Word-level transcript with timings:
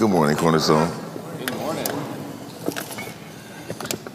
Good 0.00 0.08
morning, 0.08 0.34
Cornerstone. 0.34 0.90
Good 1.38 1.54
morning. 1.58 1.84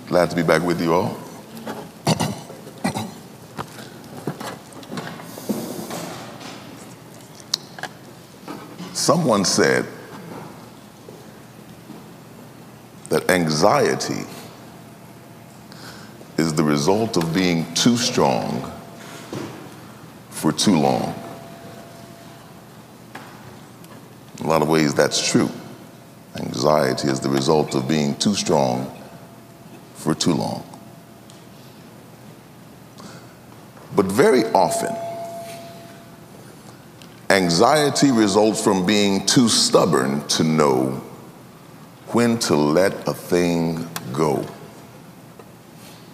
Glad 0.08 0.32
to 0.32 0.36
be 0.36 0.42
back 0.42 0.64
with 0.64 0.82
you 0.82 0.96
all. 0.96 1.16
Someone 8.94 9.46
said 9.46 9.86
that 13.10 13.30
anxiety 13.30 14.26
is 16.40 16.52
the 16.56 16.64
result 16.64 17.16
of 17.16 17.32
being 17.32 17.72
too 17.76 17.96
strong 17.96 18.72
for 20.32 20.52
too 20.52 20.80
long. 20.80 21.14
In 24.40 24.48
a 24.48 24.50
lot 24.50 24.64
of 24.64 24.68
ways, 24.68 24.96
that's 24.96 25.32
true. 25.32 25.52
Anxiety 26.38 27.08
is 27.08 27.20
the 27.20 27.30
result 27.30 27.76
of 27.76 27.88
being 27.88 28.16
too 28.16 28.36
strong 28.36 28.92
for 29.94 30.14
too 30.14 30.34
long. 30.34 30.64
But 33.96 34.08
very 34.08 34.44
often, 34.48 34.94
anxiety 37.30 38.12
results 38.12 38.62
from 38.62 38.86
being 38.86 39.26
too 39.26 39.48
stubborn 39.48 40.28
to 40.28 40.44
know 40.44 41.02
when 42.08 42.38
to 42.40 42.56
let 42.56 43.08
a 43.08 43.14
thing 43.14 43.88
go. 44.12 44.46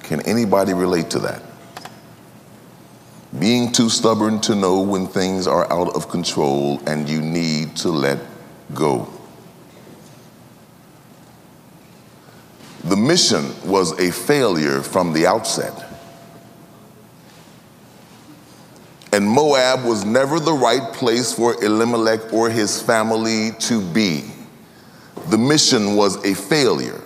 Can 0.03 0.21
anybody 0.21 0.73
relate 0.73 1.09
to 1.11 1.19
that? 1.19 1.41
Being 3.39 3.71
too 3.71 3.89
stubborn 3.89 4.41
to 4.41 4.55
know 4.55 4.81
when 4.81 5.07
things 5.07 5.47
are 5.47 5.71
out 5.71 5.95
of 5.95 6.09
control 6.09 6.81
and 6.85 7.09
you 7.09 7.21
need 7.21 7.75
to 7.77 7.89
let 7.89 8.19
go. 8.73 9.11
Mission 13.11 13.53
was 13.69 13.91
a 13.99 14.09
failure 14.09 14.81
from 14.81 15.11
the 15.11 15.25
outset. 15.25 15.73
And 19.11 19.27
Moab 19.27 19.83
was 19.83 20.05
never 20.05 20.39
the 20.39 20.53
right 20.53 20.93
place 20.93 21.33
for 21.33 21.61
Elimelech 21.61 22.31
or 22.31 22.49
his 22.49 22.81
family 22.81 23.51
to 23.67 23.81
be. 23.81 24.31
The 25.27 25.37
mission 25.37 25.97
was 25.97 26.23
a 26.23 26.33
failure 26.33 27.01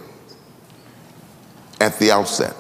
at 1.82 1.98
the 1.98 2.12
outset. 2.12 2.56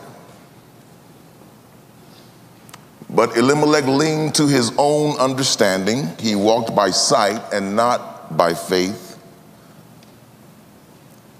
But 3.07 3.37
Elimelech 3.37 3.85
leaned 3.85 4.33
to 4.35 4.47
his 4.47 4.71
own 4.79 5.17
understanding. 5.19 6.17
He 6.17 6.33
walked 6.33 6.75
by 6.75 6.89
sight 6.89 7.53
and 7.53 7.75
not 7.75 8.35
by 8.35 8.55
faith. 8.55 9.14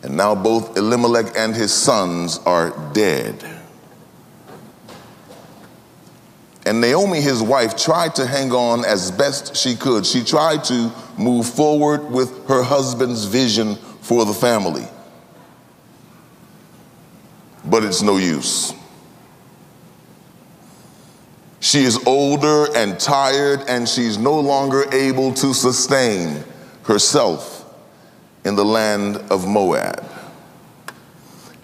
And 0.05 0.17
now 0.17 0.35
both 0.35 0.77
Elimelech 0.77 1.35
and 1.35 1.55
his 1.55 1.73
sons 1.73 2.37
are 2.45 2.69
dead. 2.93 3.43
And 6.63 6.79
Naomi, 6.79 7.21
his 7.21 7.41
wife, 7.41 7.75
tried 7.75 8.13
to 8.15 8.27
hang 8.27 8.51
on 8.51 8.85
as 8.85 9.09
best 9.09 9.57
she 9.57 9.75
could. 9.75 10.05
She 10.05 10.23
tried 10.23 10.63
to 10.65 10.91
move 11.17 11.49
forward 11.49 12.11
with 12.11 12.47
her 12.47 12.61
husband's 12.61 13.25
vision 13.25 13.77
for 14.01 14.25
the 14.25 14.33
family. 14.33 14.85
But 17.65 17.83
it's 17.83 18.03
no 18.03 18.17
use. 18.17 18.73
She 21.61 21.79
is 21.79 21.97
older 22.05 22.67
and 22.75 22.99
tired, 22.99 23.61
and 23.67 23.89
she's 23.89 24.19
no 24.19 24.39
longer 24.39 24.85
able 24.93 25.33
to 25.33 25.51
sustain 25.55 26.43
herself 26.83 27.54
in 28.45 28.55
the 28.55 28.63
land 28.63 29.17
of 29.29 29.47
Moab. 29.47 30.05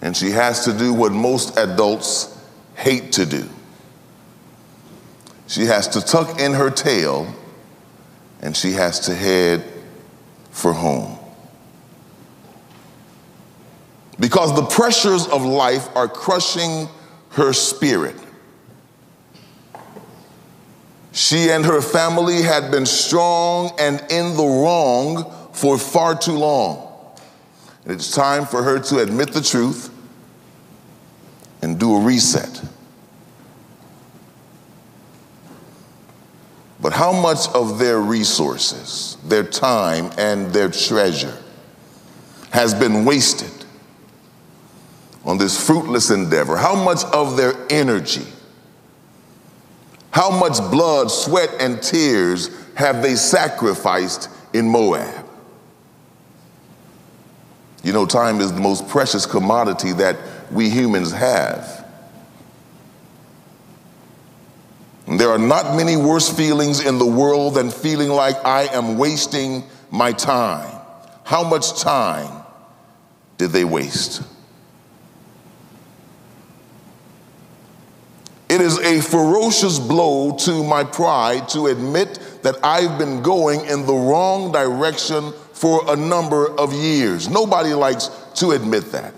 And 0.02 0.16
she 0.16 0.30
has 0.30 0.64
to 0.64 0.76
do 0.76 0.92
what 0.92 1.12
most 1.12 1.56
adults 1.56 2.36
hate 2.74 3.12
to 3.12 3.24
do. 3.24 3.48
She 5.46 5.66
has 5.66 5.86
to 5.88 6.00
tuck 6.00 6.40
in 6.40 6.52
her 6.54 6.70
tail 6.70 7.32
and 8.40 8.56
she 8.56 8.72
has 8.72 9.00
to 9.00 9.14
head 9.14 9.62
for 10.50 10.72
home. 10.72 11.18
Because 14.18 14.54
the 14.56 14.64
pressures 14.64 15.26
of 15.28 15.44
life 15.44 15.88
are 15.94 16.08
crushing 16.08 16.88
her 17.30 17.52
spirit. 17.52 18.16
She 21.12 21.50
and 21.50 21.64
her 21.64 21.80
family 21.80 22.42
had 22.42 22.70
been 22.70 22.86
strong 22.86 23.70
and 23.78 24.00
in 24.10 24.36
the 24.36 24.44
wrong 24.44 25.41
for 25.52 25.78
far 25.78 26.16
too 26.16 26.36
long. 26.36 26.88
And 27.84 27.92
it's 27.92 28.14
time 28.14 28.46
for 28.46 28.62
her 28.62 28.78
to 28.78 28.98
admit 28.98 29.32
the 29.32 29.42
truth 29.42 29.90
and 31.62 31.78
do 31.78 31.94
a 31.96 32.00
reset. 32.00 32.62
But 36.80 36.92
how 36.92 37.12
much 37.12 37.48
of 37.54 37.78
their 37.78 38.00
resources, 38.00 39.16
their 39.24 39.44
time, 39.44 40.10
and 40.18 40.52
their 40.52 40.68
treasure 40.68 41.38
has 42.50 42.74
been 42.74 43.04
wasted 43.04 43.64
on 45.24 45.38
this 45.38 45.64
fruitless 45.64 46.10
endeavor? 46.10 46.56
How 46.56 46.74
much 46.74 47.04
of 47.12 47.36
their 47.36 47.54
energy? 47.70 48.26
How 50.10 50.30
much 50.30 50.58
blood, 50.70 51.10
sweat, 51.10 51.50
and 51.60 51.80
tears 51.80 52.50
have 52.74 53.00
they 53.00 53.14
sacrificed 53.14 54.28
in 54.52 54.68
Moab? 54.68 55.21
You 57.82 57.92
know, 57.92 58.06
time 58.06 58.40
is 58.40 58.52
the 58.52 58.60
most 58.60 58.88
precious 58.88 59.26
commodity 59.26 59.92
that 59.92 60.16
we 60.52 60.70
humans 60.70 61.12
have. 61.12 61.82
And 65.06 65.18
there 65.18 65.30
are 65.30 65.38
not 65.38 65.76
many 65.76 65.96
worse 65.96 66.28
feelings 66.28 66.84
in 66.84 66.98
the 66.98 67.06
world 67.06 67.54
than 67.54 67.70
feeling 67.70 68.08
like 68.08 68.36
I 68.44 68.68
am 68.72 68.98
wasting 68.98 69.64
my 69.90 70.12
time. 70.12 70.78
How 71.24 71.42
much 71.42 71.80
time 71.80 72.44
did 73.36 73.50
they 73.50 73.64
waste? 73.64 74.22
It 78.48 78.60
is 78.60 78.78
a 78.78 79.00
ferocious 79.00 79.78
blow 79.78 80.36
to 80.40 80.62
my 80.62 80.84
pride 80.84 81.48
to 81.50 81.66
admit 81.66 82.18
that 82.42 82.56
I've 82.62 82.98
been 82.98 83.22
going 83.22 83.64
in 83.64 83.86
the 83.86 83.94
wrong 83.94 84.52
direction 84.52 85.32
for 85.62 85.92
a 85.92 85.94
number 85.94 86.50
of 86.58 86.72
years. 86.72 87.28
Nobody 87.28 87.72
likes 87.72 88.08
to 88.34 88.50
admit 88.50 88.90
that. 88.90 89.14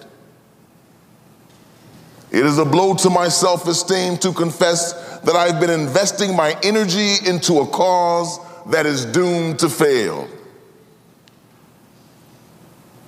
It 2.31 2.45
is 2.45 2.59
a 2.59 2.67
blow 2.67 2.95
to 2.97 3.09
my 3.09 3.29
self 3.29 3.67
esteem 3.67 4.19
to 4.19 4.31
confess 4.31 4.93
that 5.21 5.35
I've 5.35 5.59
been 5.59 5.71
investing 5.71 6.37
my 6.37 6.55
energy 6.63 7.27
into 7.27 7.61
a 7.61 7.67
cause 7.67 8.39
that 8.67 8.85
is 8.85 9.07
doomed 9.07 9.59
to 9.61 9.71
fail. 9.71 10.29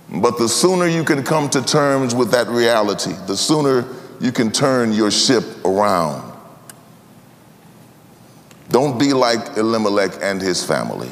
But 0.08 0.38
the 0.38 0.48
sooner 0.48 0.86
you 0.86 1.04
can 1.04 1.22
come 1.22 1.50
to 1.50 1.62
terms 1.62 2.14
with 2.14 2.30
that 2.30 2.48
reality, 2.48 3.12
the 3.26 3.36
sooner 3.36 3.84
you 4.18 4.32
can 4.32 4.50
turn 4.50 4.92
your 4.92 5.10
ship 5.10 5.44
around. 5.62 6.32
Don't 8.70 8.98
be 8.98 9.12
like 9.12 9.58
Elimelech 9.58 10.22
and 10.22 10.40
his 10.40 10.64
family. 10.64 11.10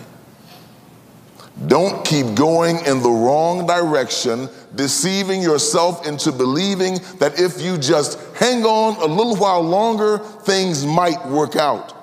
Don't 1.66 2.04
keep 2.04 2.34
going 2.34 2.78
in 2.84 3.02
the 3.02 3.10
wrong 3.10 3.66
direction, 3.66 4.48
deceiving 4.74 5.40
yourself 5.40 6.06
into 6.06 6.32
believing 6.32 6.98
that 7.20 7.38
if 7.38 7.60
you 7.60 7.78
just 7.78 8.18
hang 8.34 8.64
on 8.64 8.96
a 8.96 9.06
little 9.06 9.36
while 9.36 9.62
longer, 9.62 10.18
things 10.18 10.84
might 10.84 11.24
work 11.28 11.54
out. 11.54 11.94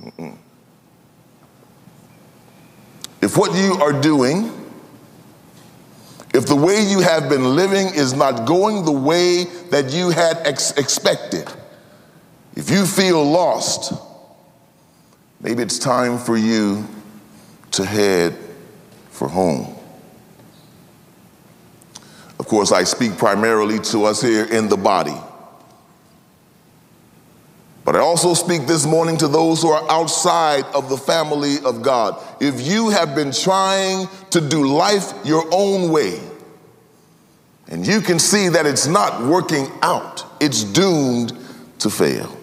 Mm-mm. 0.00 0.36
If 3.20 3.36
what 3.36 3.54
you 3.54 3.74
are 3.82 3.98
doing 4.00 4.50
if 6.34 6.46
the 6.46 6.56
way 6.56 6.82
you 6.82 6.98
have 6.98 7.28
been 7.28 7.54
living 7.54 7.86
is 7.94 8.12
not 8.12 8.44
going 8.44 8.84
the 8.84 8.92
way 8.92 9.44
that 9.70 9.92
you 9.92 10.10
had 10.10 10.38
ex- 10.44 10.72
expected, 10.72 11.48
if 12.56 12.70
you 12.70 12.84
feel 12.84 13.24
lost, 13.24 13.92
maybe 15.40 15.62
it's 15.62 15.78
time 15.78 16.18
for 16.18 16.36
you 16.36 16.88
to 17.70 17.84
head 17.84 18.36
for 19.14 19.28
home. 19.28 19.74
Of 22.40 22.48
course, 22.48 22.72
I 22.72 22.82
speak 22.82 23.16
primarily 23.16 23.78
to 23.78 24.04
us 24.04 24.20
here 24.20 24.44
in 24.44 24.68
the 24.68 24.76
body. 24.76 25.14
But 27.84 27.94
I 27.96 28.00
also 28.00 28.34
speak 28.34 28.66
this 28.66 28.86
morning 28.86 29.16
to 29.18 29.28
those 29.28 29.62
who 29.62 29.68
are 29.68 29.90
outside 29.90 30.64
of 30.74 30.88
the 30.88 30.96
family 30.96 31.56
of 31.64 31.82
God. 31.82 32.20
If 32.40 32.66
you 32.66 32.90
have 32.90 33.14
been 33.14 33.30
trying 33.30 34.08
to 34.30 34.40
do 34.40 34.66
life 34.66 35.12
your 35.24 35.44
own 35.52 35.92
way, 35.92 36.20
and 37.68 37.86
you 37.86 38.00
can 38.00 38.18
see 38.18 38.48
that 38.48 38.66
it's 38.66 38.86
not 38.86 39.22
working 39.22 39.68
out, 39.80 40.24
it's 40.40 40.64
doomed 40.64 41.38
to 41.78 41.88
fail. 41.88 42.36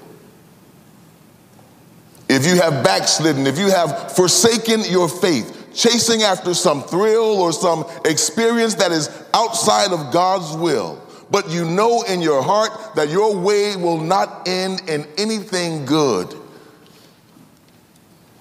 If 2.29 2.45
you 2.45 2.61
have 2.61 2.81
backslidden, 2.83 3.45
if 3.45 3.59
you 3.59 3.69
have 3.69 4.15
forsaken 4.15 4.83
your 4.89 5.09
faith, 5.09 5.60
chasing 5.73 6.21
after 6.23 6.53
some 6.53 6.83
thrill 6.83 7.39
or 7.39 7.53
some 7.53 7.85
experience 8.05 8.75
that 8.75 8.91
is 8.91 9.09
outside 9.33 9.91
of 9.91 10.11
God's 10.11 10.55
will. 10.55 11.01
But 11.29 11.49
you 11.49 11.63
know 11.63 12.01
in 12.03 12.21
your 12.21 12.43
heart 12.43 12.71
that 12.95 13.09
your 13.09 13.37
way 13.37 13.75
will 13.77 13.99
not 13.99 14.47
end 14.47 14.81
in 14.89 15.07
anything 15.17 15.85
good. 15.85 16.27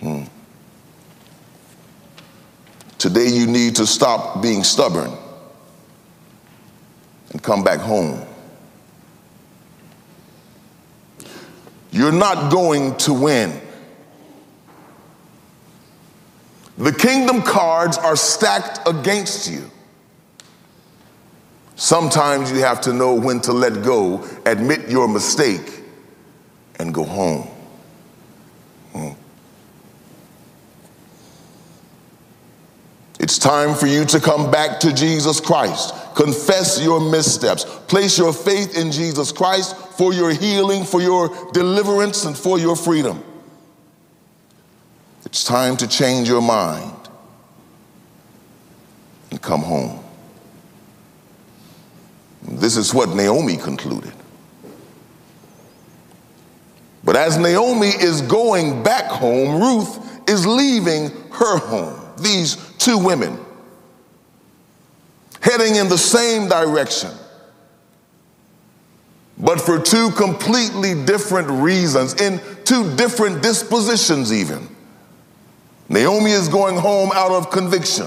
Hmm. 0.01 0.25
Today, 2.99 3.29
you 3.29 3.47
need 3.47 3.77
to 3.77 3.87
stop 3.87 4.43
being 4.43 4.63
stubborn 4.63 5.11
and 7.31 7.43
come 7.43 7.65
back 7.65 7.81
home. 7.81 8.27
You're 11.93 12.13
not 12.13 12.53
going 12.53 12.97
to 12.99 13.15
win. 13.15 13.61
The 16.81 16.93
kingdom 16.93 17.43
cards 17.43 17.99
are 17.99 18.17
stacked 18.17 18.89
against 18.89 19.51
you. 19.51 19.71
Sometimes 21.77 22.51
you 22.51 22.61
have 22.61 22.81
to 22.83 22.95
know 22.95 23.15
when 23.15 23.43
to 23.43 23.53
let 23.53 23.83
go, 23.83 24.27
admit 24.47 24.89
your 24.89 25.07
mistake, 25.07 25.83
and 26.79 26.95
go 26.95 27.05
home. 27.05 27.49
Hmm. 28.93 29.11
It's 33.19 33.39
time 33.39 33.75
for 33.75 33.87
you 33.87 34.07
to 34.07 34.19
come 34.19 34.51
back 34.51 34.81
to 34.81 34.95
Jesus 34.95 35.39
Christ. 35.39 35.95
Confess 36.15 36.83
your 36.83 36.99
missteps. 36.99 37.65
Place 37.89 38.17
your 38.17 38.33
faith 38.33 38.79
in 38.79 38.91
Jesus 38.91 39.33
Christ 39.33 39.77
for 39.77 40.15
your 40.15 40.31
healing, 40.33 40.85
for 40.85 41.03
your 41.03 41.29
deliverance, 41.53 42.25
and 42.25 42.35
for 42.35 42.59
your 42.59 42.75
freedom. 42.75 43.23
It's 45.25 45.45
time 45.45 45.77
to 45.79 45.87
change 45.87 46.29
your 46.29 46.43
mind 46.43 46.93
and 49.31 49.41
come 49.41 49.61
home. 49.61 50.03
This 52.43 52.77
is 52.77 52.95
what 52.95 53.11
Naomi 53.11 53.57
concluded. 53.57 54.13
But 57.05 57.17
as 57.17 57.39
Naomi 57.39 57.89
is 57.89 58.23
going 58.23 58.83
back 58.83 59.07
home, 59.07 59.61
Ruth 59.61 60.29
is 60.29 60.47
leaving 60.47 61.11
her 61.33 61.59
home. 61.59 61.99
These 62.19 62.57
two 62.79 62.99
women 62.99 63.39
heading 65.41 65.77
in 65.77 65.89
the 65.89 65.97
same 65.99 66.49
direction, 66.49 67.11
but 69.39 69.61
for 69.61 69.79
two 69.81 70.11
completely 70.11 71.05
different 71.05 71.49
reasons, 71.49 72.21
in 72.21 72.41
two 72.65 72.95
different 72.97 73.43
dispositions, 73.43 74.33
even. 74.33 74.69
Naomi 75.91 76.31
is 76.31 76.49
going 76.49 76.77
home 76.77 77.11
out 77.13 77.33
of 77.33 77.51
conviction. 77.51 78.07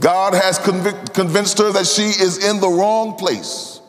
God 0.00 0.34
has 0.34 0.58
convic- 0.58 1.14
convinced 1.14 1.56
her 1.58 1.70
that 1.72 1.86
she 1.86 2.02
is 2.02 2.44
in 2.44 2.60
the 2.60 2.68
wrong 2.68 3.14
place 3.14 3.80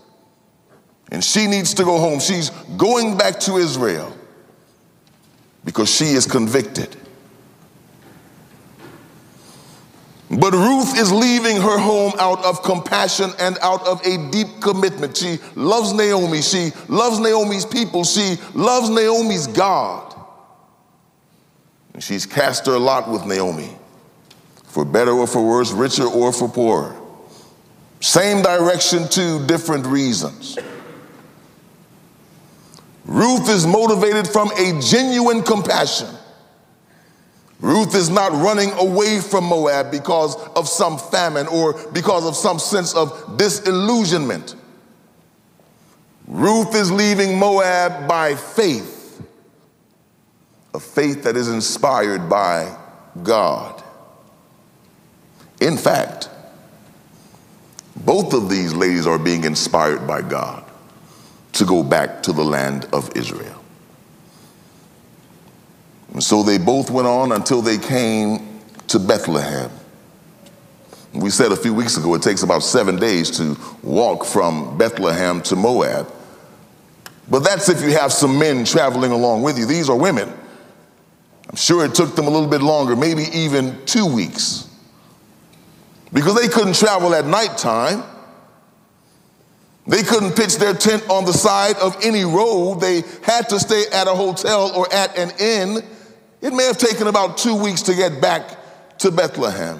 and 1.12 1.24
she 1.24 1.48
needs 1.48 1.74
to 1.74 1.84
go 1.84 1.98
home. 1.98 2.20
She's 2.20 2.52
going 2.78 3.18
back 3.18 3.40
to 3.42 3.58
Israel 3.58 4.16
because 5.66 5.94
she 5.94 6.06
is 6.06 6.28
convicted. 6.28 6.96
But 10.30 10.54
Ruth 10.54 10.96
is 11.00 11.12
leaving 11.12 11.56
her 11.56 11.80
home 11.80 12.12
out 12.20 12.46
of 12.46 12.62
compassion 12.62 13.32
and 13.40 13.58
out 13.64 13.88
of 13.88 14.06
a 14.06 14.30
deep 14.30 14.62
commitment. 14.62 15.18
She 15.18 15.40
loves 15.56 15.92
Naomi. 15.92 16.44
She 16.44 16.72
loves 16.88 17.20
Naomi's 17.20 17.66
people. 17.66 18.04
She 18.04 18.36
loves 18.54 18.90
Naomi's 18.90 19.48
God. 19.48 20.07
And 21.98 22.04
she's 22.04 22.28
cast 22.28 22.68
her 22.68 22.78
lot 22.78 23.10
with 23.10 23.26
Naomi, 23.26 23.72
for 24.66 24.86
better 24.86 25.10
or 25.14 25.26
for 25.26 25.44
worse, 25.44 25.72
richer 25.72 26.06
or 26.06 26.32
for 26.32 26.48
poorer. 26.48 26.96
Same 28.02 28.44
direction, 28.44 29.10
two 29.10 29.44
different 29.48 29.84
reasons. 29.88 30.60
Ruth 33.06 33.50
is 33.50 33.66
motivated 33.66 34.28
from 34.28 34.52
a 34.60 34.80
genuine 34.80 35.42
compassion. 35.42 36.10
Ruth 37.62 37.96
is 37.96 38.12
not 38.12 38.32
running 38.32 38.74
away 38.74 39.20
from 39.20 39.46
Moab 39.46 39.90
because 39.90 40.36
of 40.50 40.68
some 40.68 41.00
famine 41.00 41.48
or 41.48 41.74
because 41.94 42.28
of 42.28 42.36
some 42.36 42.60
sense 42.60 42.94
of 42.94 43.40
disillusionment. 43.40 44.56
Ruth 46.28 46.76
is 46.76 46.92
leaving 46.92 47.40
Moab 47.40 48.08
by 48.08 48.36
faith, 48.36 48.97
a 50.74 50.80
faith 50.80 51.24
that 51.24 51.36
is 51.36 51.50
inspired 51.50 52.30
by 52.30 52.78
God. 53.24 53.84
In 55.60 55.78
fact, 55.78 56.30
both 57.96 58.34
of 58.34 58.50
these 58.50 58.74
ladies 58.74 59.08
are 59.08 59.18
being 59.18 59.44
inspired 59.44 60.06
by 60.06 60.22
God 60.22 60.64
to 61.54 61.66
go 61.66 61.84
back 61.84 62.22
to 62.24 62.32
the 62.32 62.44
land 62.44 62.86
of 62.94 63.16
Israel. 63.16 63.64
And 66.14 66.24
so 66.24 66.44
they 66.44 66.58
both 66.58 66.90
went 66.92 67.08
on 67.08 67.32
until 67.32 67.62
they 67.62 67.78
came 67.78 68.62
to 68.88 69.00
Bethlehem. 69.00 69.72
We 71.14 71.30
said 71.32 71.52
a 71.52 71.56
few 71.56 71.74
weeks 71.74 71.98
ago 71.98 72.14
it 72.14 72.22
takes 72.22 72.44
about 72.44 72.62
seven 72.62 72.98
days 72.98 73.32
to 73.38 73.58
walk 73.82 74.26
from 74.26 74.78
Bethlehem 74.78 75.42
to 75.44 75.56
Moab. 75.56 76.12
But 77.30 77.40
that's 77.40 77.70
if 77.70 77.82
you 77.82 77.92
have 77.92 78.14
some 78.14 78.38
men 78.38 78.64
traveling 78.64 79.12
along 79.12 79.42
with 79.42 79.58
you. 79.58 79.66
These 79.66 79.90
are 79.90 79.98
women. 79.98 80.32
I'm 81.50 81.56
sure 81.56 81.86
it 81.86 81.96
took 81.96 82.16
them 82.16 82.28
a 82.28 82.30
little 82.30 82.50
bit 82.50 82.62
longer, 82.62 82.96
maybe 82.96 83.24
even 83.34 83.86
two 83.86 84.06
weeks. 84.06 84.70
Because 86.12 86.36
they 86.40 86.48
couldn't 86.48 86.76
travel 86.76 87.14
at 87.14 87.26
nighttime. 87.26 88.04
They 89.88 90.04
couldn't 90.04 90.36
pitch 90.36 90.58
their 90.58 90.74
tent 90.74 91.10
on 91.10 91.26
the 91.26 91.32
side 91.32 91.78
of 91.78 91.96
any 92.04 92.26
road. 92.26 92.82
They 92.82 93.04
had 93.24 93.50
to 93.50 93.60
stay 93.60 93.86
at 93.94 94.08
a 94.08 94.14
hotel 94.14 94.72
or 94.76 94.92
at 94.94 95.18
an 95.18 95.32
inn 95.40 95.84
it 96.42 96.54
may 96.54 96.66
have 96.66 96.78
taken 96.78 97.08
about 97.08 97.38
two 97.38 97.56
weeks 97.56 97.82
to 97.84 97.96
get 97.96 98.22
back 98.22 98.98
to 99.00 99.12
Bethlehem. 99.12 99.80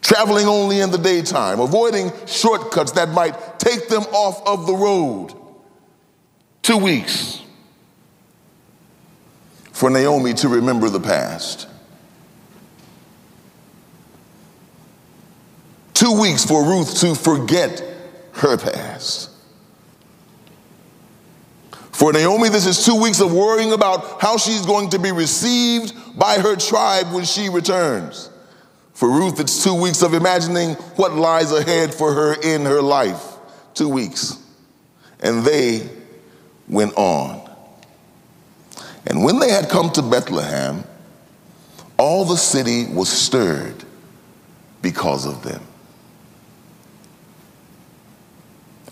Traveling 0.00 0.46
only 0.46 0.80
in 0.80 0.90
the 0.92 0.98
daytime, 0.98 1.58
avoiding 1.58 2.12
shortcuts 2.26 2.92
that 2.92 3.08
might 3.08 3.58
take 3.58 3.88
them 3.88 4.02
off 4.12 4.46
of 4.46 4.66
the 4.66 4.74
road. 4.74 5.32
Two 6.62 6.78
weeks 6.78 7.42
for 9.76 9.90
Naomi 9.90 10.32
to 10.32 10.48
remember 10.48 10.88
the 10.88 10.98
past. 10.98 11.68
Two 15.92 16.18
weeks 16.18 16.46
for 16.46 16.64
Ruth 16.64 16.98
to 17.00 17.14
forget 17.14 17.84
her 18.32 18.56
past. 18.56 19.28
For 21.92 22.10
Naomi, 22.10 22.48
this 22.48 22.64
is 22.64 22.86
two 22.86 22.98
weeks 22.98 23.20
of 23.20 23.34
worrying 23.34 23.74
about 23.74 24.22
how 24.22 24.38
she's 24.38 24.64
going 24.64 24.88
to 24.90 24.98
be 24.98 25.12
received 25.12 25.92
by 26.18 26.38
her 26.38 26.56
tribe 26.56 27.12
when 27.12 27.26
she 27.26 27.50
returns. 27.50 28.30
For 28.94 29.10
Ruth, 29.10 29.38
it's 29.40 29.62
two 29.62 29.74
weeks 29.74 30.00
of 30.00 30.14
imagining 30.14 30.70
what 30.96 31.12
lies 31.12 31.52
ahead 31.52 31.92
for 31.92 32.14
her 32.14 32.34
in 32.42 32.64
her 32.64 32.80
life. 32.80 33.36
Two 33.74 33.90
weeks. 33.90 34.42
And 35.20 35.44
they 35.44 35.86
went 36.66 36.94
on. 36.96 37.45
And 39.06 39.22
when 39.22 39.38
they 39.38 39.50
had 39.50 39.68
come 39.68 39.90
to 39.92 40.02
Bethlehem, 40.02 40.84
all 41.96 42.24
the 42.24 42.36
city 42.36 42.86
was 42.86 43.08
stirred 43.08 43.84
because 44.82 45.26
of 45.26 45.42
them. 45.42 45.62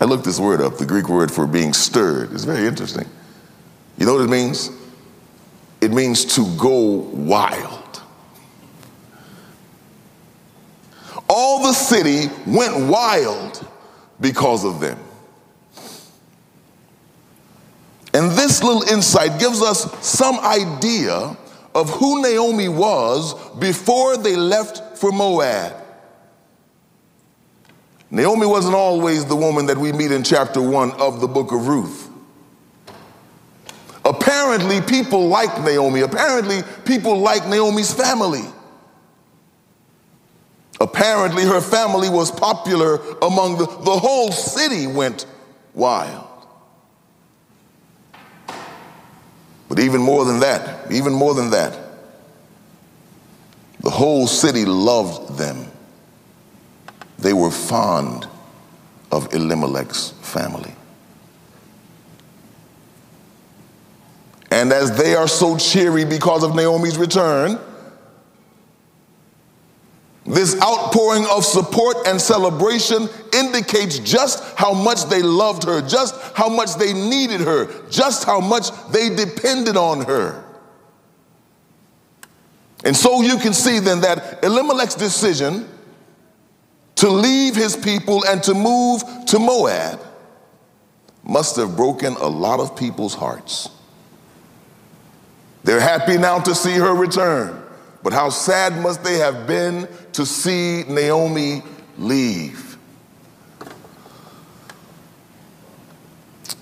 I 0.00 0.04
looked 0.06 0.24
this 0.24 0.40
word 0.40 0.60
up, 0.60 0.78
the 0.78 0.86
Greek 0.86 1.08
word 1.08 1.30
for 1.30 1.46
being 1.46 1.72
stirred. 1.72 2.32
It's 2.32 2.44
very 2.44 2.66
interesting. 2.66 3.08
You 3.96 4.06
know 4.06 4.14
what 4.14 4.22
it 4.22 4.30
means? 4.30 4.70
It 5.80 5.92
means 5.92 6.24
to 6.36 6.46
go 6.56 6.78
wild. 7.12 8.02
All 11.28 11.62
the 11.62 11.72
city 11.72 12.32
went 12.46 12.88
wild 12.88 13.66
because 14.20 14.64
of 14.64 14.80
them. 14.80 14.98
And 18.14 18.30
this 18.30 18.62
little 18.62 18.82
insight 18.84 19.40
gives 19.40 19.60
us 19.60 19.92
some 20.06 20.38
idea 20.38 21.36
of 21.74 21.90
who 21.90 22.22
Naomi 22.22 22.68
was 22.68 23.34
before 23.56 24.16
they 24.16 24.36
left 24.36 24.96
for 24.96 25.10
Moab. 25.10 25.74
Naomi 28.12 28.46
wasn't 28.46 28.76
always 28.76 29.26
the 29.26 29.34
woman 29.34 29.66
that 29.66 29.76
we 29.76 29.92
meet 29.92 30.12
in 30.12 30.22
chapter 30.22 30.62
one 30.62 30.92
of 30.92 31.20
the 31.20 31.26
book 31.26 31.50
of 31.50 31.66
Ruth. 31.66 32.08
Apparently, 34.04 34.80
people 34.80 35.26
like 35.26 35.64
Naomi. 35.64 36.02
Apparently, 36.02 36.62
people 36.84 37.18
like 37.18 37.48
Naomi's 37.48 37.92
family. 37.92 38.44
Apparently, 40.80 41.42
her 41.42 41.60
family 41.60 42.08
was 42.08 42.30
popular 42.30 42.96
among 43.22 43.58
the, 43.58 43.66
the 43.66 43.98
whole 43.98 44.30
city 44.30 44.86
went 44.86 45.26
wild. 45.72 46.28
But 49.68 49.80
even 49.80 50.00
more 50.00 50.24
than 50.24 50.40
that, 50.40 50.92
even 50.92 51.12
more 51.12 51.34
than 51.34 51.50
that, 51.50 51.78
The 53.84 53.90
whole 53.90 54.26
city 54.26 54.64
loved 54.64 55.36
them. 55.36 55.70
They 57.18 57.34
were 57.34 57.50
fond 57.50 58.26
of 59.12 59.28
Elimelech's 59.34 60.12
family. 60.22 60.72
And 64.50 64.72
as 64.72 64.96
they 64.96 65.14
are 65.14 65.28
so 65.28 65.58
cheery 65.58 66.06
because 66.06 66.44
of 66.44 66.54
Naomi's 66.54 66.96
return, 66.96 67.58
this 70.24 70.58
outpouring 70.62 71.26
of 71.30 71.44
support 71.44 71.98
and 72.06 72.18
celebration 72.18 73.10
indicates 73.54 73.98
just 74.00 74.42
how 74.56 74.72
much 74.72 75.04
they 75.04 75.22
loved 75.22 75.64
her, 75.64 75.80
just 75.80 76.14
how 76.34 76.48
much 76.48 76.74
they 76.74 76.92
needed 76.92 77.40
her, 77.40 77.68
just 77.88 78.24
how 78.24 78.40
much 78.40 78.70
they 78.90 79.14
depended 79.14 79.76
on 79.76 80.04
her. 80.04 80.44
And 82.84 82.96
so 82.96 83.22
you 83.22 83.38
can 83.38 83.54
see 83.54 83.78
then 83.78 84.00
that 84.02 84.44
Elimelech's 84.44 84.94
decision 84.94 85.68
to 86.96 87.08
leave 87.08 87.54
his 87.54 87.76
people 87.76 88.24
and 88.26 88.42
to 88.42 88.54
move 88.54 89.02
to 89.26 89.38
Moab 89.38 90.00
must 91.22 91.56
have 91.56 91.76
broken 91.76 92.12
a 92.14 92.26
lot 92.26 92.60
of 92.60 92.76
people's 92.76 93.14
hearts. 93.14 93.70
They're 95.64 95.80
happy 95.80 96.18
now 96.18 96.40
to 96.40 96.54
see 96.54 96.74
her 96.74 96.94
return. 96.94 97.62
But 98.02 98.12
how 98.12 98.28
sad 98.28 98.82
must 98.82 99.02
they 99.02 99.16
have 99.16 99.46
been 99.46 99.88
to 100.12 100.26
see 100.26 100.84
Naomi 100.86 101.62
leave? 101.96 102.73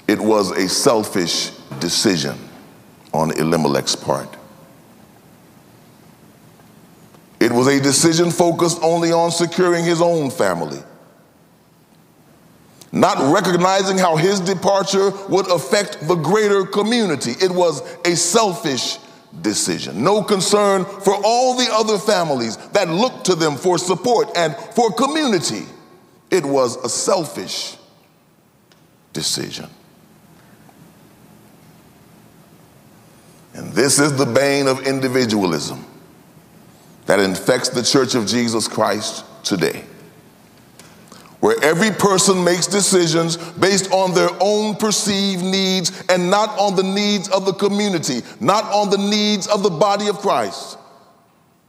It 0.08 0.20
was 0.20 0.50
a 0.50 0.68
selfish 0.68 1.50
decision 1.78 2.38
on 3.12 3.30
Elimelech's 3.38 3.96
part. 3.96 4.36
It 7.40 7.50
was 7.50 7.66
a 7.66 7.80
decision 7.80 8.30
focused 8.30 8.78
only 8.82 9.10
on 9.10 9.30
securing 9.32 9.84
his 9.84 10.00
own 10.00 10.30
family, 10.30 10.80
not 12.92 13.32
recognizing 13.32 13.98
how 13.98 14.16
his 14.16 14.38
departure 14.38 15.10
would 15.28 15.50
affect 15.50 16.06
the 16.06 16.14
greater 16.14 16.64
community. 16.64 17.32
It 17.40 17.50
was 17.50 17.82
a 18.04 18.14
selfish 18.14 18.98
decision. 19.40 20.04
No 20.04 20.22
concern 20.22 20.84
for 20.84 21.14
all 21.24 21.56
the 21.56 21.68
other 21.72 21.98
families 21.98 22.56
that 22.68 22.88
looked 22.88 23.26
to 23.26 23.34
them 23.34 23.56
for 23.56 23.78
support 23.78 24.28
and 24.36 24.54
for 24.74 24.92
community. 24.92 25.64
It 26.30 26.44
was 26.44 26.76
a 26.76 26.88
selfish 26.88 27.76
decision. 29.12 29.68
And 33.54 33.72
this 33.72 33.98
is 33.98 34.16
the 34.16 34.26
bane 34.26 34.66
of 34.66 34.86
individualism 34.86 35.84
that 37.06 37.20
infects 37.20 37.68
the 37.68 37.82
church 37.82 38.14
of 38.14 38.26
Jesus 38.26 38.68
Christ 38.68 39.24
today 39.44 39.84
where 41.42 41.56
every 41.60 41.90
person 41.90 42.44
makes 42.44 42.68
decisions 42.68 43.36
based 43.36 43.90
on 43.90 44.14
their 44.14 44.30
own 44.38 44.76
perceived 44.76 45.42
needs 45.42 46.04
and 46.08 46.30
not 46.30 46.56
on 46.56 46.76
the 46.76 46.84
needs 46.84 47.28
of 47.30 47.44
the 47.44 47.52
community, 47.52 48.22
not 48.38 48.62
on 48.66 48.90
the 48.90 48.96
needs 48.96 49.48
of 49.48 49.64
the 49.64 49.68
body 49.68 50.06
of 50.06 50.18
Christ. 50.18 50.78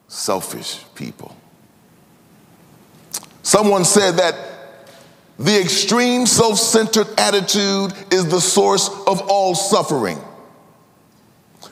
Selfish 0.07 0.85
people. 0.93 1.35
Someone 3.41 3.83
said 3.83 4.11
that 4.17 4.35
the 5.39 5.59
extreme 5.59 6.27
self 6.27 6.59
centered 6.59 7.07
attitude 7.17 7.93
is 8.11 8.27
the 8.27 8.39
source 8.39 8.89
of 9.07 9.21
all 9.27 9.55
suffering. 9.55 10.19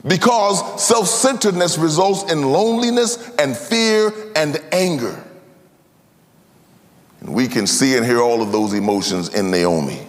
Because 0.08 0.84
self 0.84 1.08
centeredness 1.08 1.77
results 1.77 2.31
in 2.31 2.41
loneliness 2.43 3.29
and 3.38 3.55
fear 3.55 4.12
and 4.36 4.60
anger. 4.72 5.24
And 7.20 7.34
we 7.36 7.48
can 7.48 7.67
see 7.67 7.96
and 7.96 8.05
hear 8.05 8.20
all 8.20 8.41
of 8.41 8.51
those 8.51 8.74
emotions 8.74 9.29
in 9.34 9.51
Naomi 9.51 10.08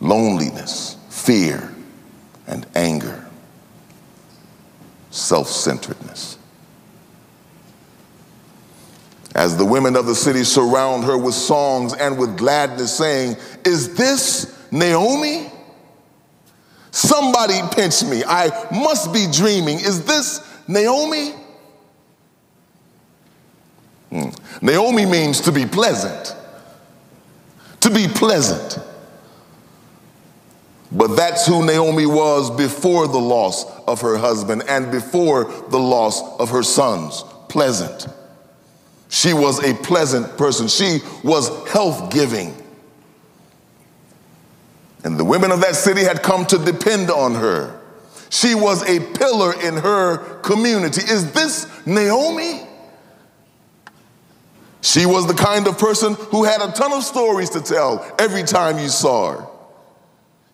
loneliness, 0.00 0.96
fear, 1.08 1.72
and 2.46 2.66
anger, 2.74 3.24
self 5.10 5.46
centeredness. 5.48 6.36
As 9.34 9.56
the 9.56 9.64
women 9.64 9.96
of 9.96 10.04
the 10.04 10.14
city 10.14 10.44
surround 10.44 11.04
her 11.04 11.16
with 11.16 11.34
songs 11.34 11.94
and 11.94 12.18
with 12.18 12.36
gladness, 12.36 12.94
saying, 12.94 13.36
Is 13.64 13.94
this 13.94 14.70
Naomi? 14.70 15.50
Somebody 16.92 17.58
pinch 17.74 18.04
me. 18.04 18.22
I 18.24 18.50
must 18.70 19.12
be 19.12 19.26
dreaming. 19.32 19.76
Is 19.76 20.04
this 20.04 20.46
Naomi? 20.68 21.32
Mm. 24.12 24.62
Naomi 24.62 25.06
means 25.06 25.40
to 25.40 25.52
be 25.52 25.64
pleasant. 25.64 26.36
To 27.80 27.90
be 27.90 28.06
pleasant. 28.08 28.78
But 30.92 31.16
that's 31.16 31.46
who 31.46 31.64
Naomi 31.64 32.04
was 32.04 32.50
before 32.50 33.08
the 33.08 33.18
loss 33.18 33.64
of 33.88 34.02
her 34.02 34.18
husband 34.18 34.62
and 34.68 34.90
before 34.90 35.44
the 35.70 35.78
loss 35.78 36.38
of 36.38 36.50
her 36.50 36.62
sons. 36.62 37.24
Pleasant. 37.48 38.06
She 39.08 39.32
was 39.32 39.64
a 39.64 39.72
pleasant 39.74 40.36
person. 40.36 40.68
She 40.68 40.98
was 41.24 41.48
health 41.70 42.12
giving. 42.12 42.54
And 45.04 45.18
the 45.18 45.24
women 45.24 45.50
of 45.50 45.60
that 45.60 45.74
city 45.76 46.02
had 46.02 46.22
come 46.22 46.46
to 46.46 46.58
depend 46.58 47.10
on 47.10 47.34
her. 47.34 47.80
She 48.30 48.54
was 48.54 48.82
a 48.88 49.00
pillar 49.14 49.52
in 49.60 49.76
her 49.76 50.18
community. 50.40 51.02
Is 51.02 51.32
this 51.32 51.66
Naomi? 51.86 52.66
She 54.80 55.06
was 55.06 55.26
the 55.26 55.34
kind 55.34 55.66
of 55.66 55.78
person 55.78 56.14
who 56.14 56.44
had 56.44 56.60
a 56.60 56.72
ton 56.72 56.92
of 56.92 57.04
stories 57.04 57.50
to 57.50 57.60
tell 57.60 58.04
every 58.18 58.42
time 58.42 58.78
you 58.78 58.88
saw 58.88 59.32
her. 59.32 59.46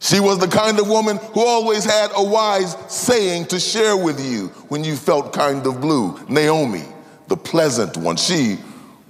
She 0.00 0.20
was 0.20 0.38
the 0.38 0.48
kind 0.48 0.78
of 0.78 0.88
woman 0.88 1.16
who 1.16 1.40
always 1.44 1.84
had 1.84 2.10
a 2.14 2.22
wise 2.22 2.76
saying 2.88 3.46
to 3.46 3.58
share 3.58 3.96
with 3.96 4.24
you 4.24 4.48
when 4.68 4.84
you 4.84 4.96
felt 4.96 5.32
kind 5.32 5.66
of 5.66 5.80
blue. 5.80 6.18
Naomi, 6.28 6.84
the 7.26 7.36
pleasant 7.36 7.96
one. 7.96 8.16
She 8.16 8.58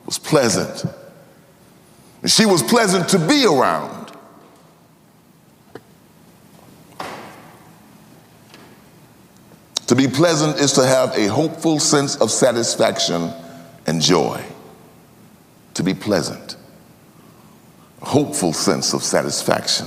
was 0.07 0.18
pleasant. 0.18 0.85
And 2.23 2.30
she 2.30 2.47
was 2.47 2.62
pleasant 2.62 3.09
to 3.11 3.18
be 3.18 3.45
around. 3.45 3.97
To 9.88 9.95
be 9.95 10.07
pleasant 10.07 10.61
is 10.61 10.75
to 10.75 10.85
have 10.87 11.16
a 11.16 11.28
hopeful 11.28 11.80
sense 11.80 12.16
of 12.16 12.30
satisfaction 12.30 13.33
and 13.87 14.02
joy 14.02 14.45
to 15.73 15.83
be 15.83 15.95
pleasant, 15.95 16.57
a 18.02 18.04
hopeful 18.04 18.52
sense 18.52 18.92
of 18.92 19.02
satisfaction 19.02 19.87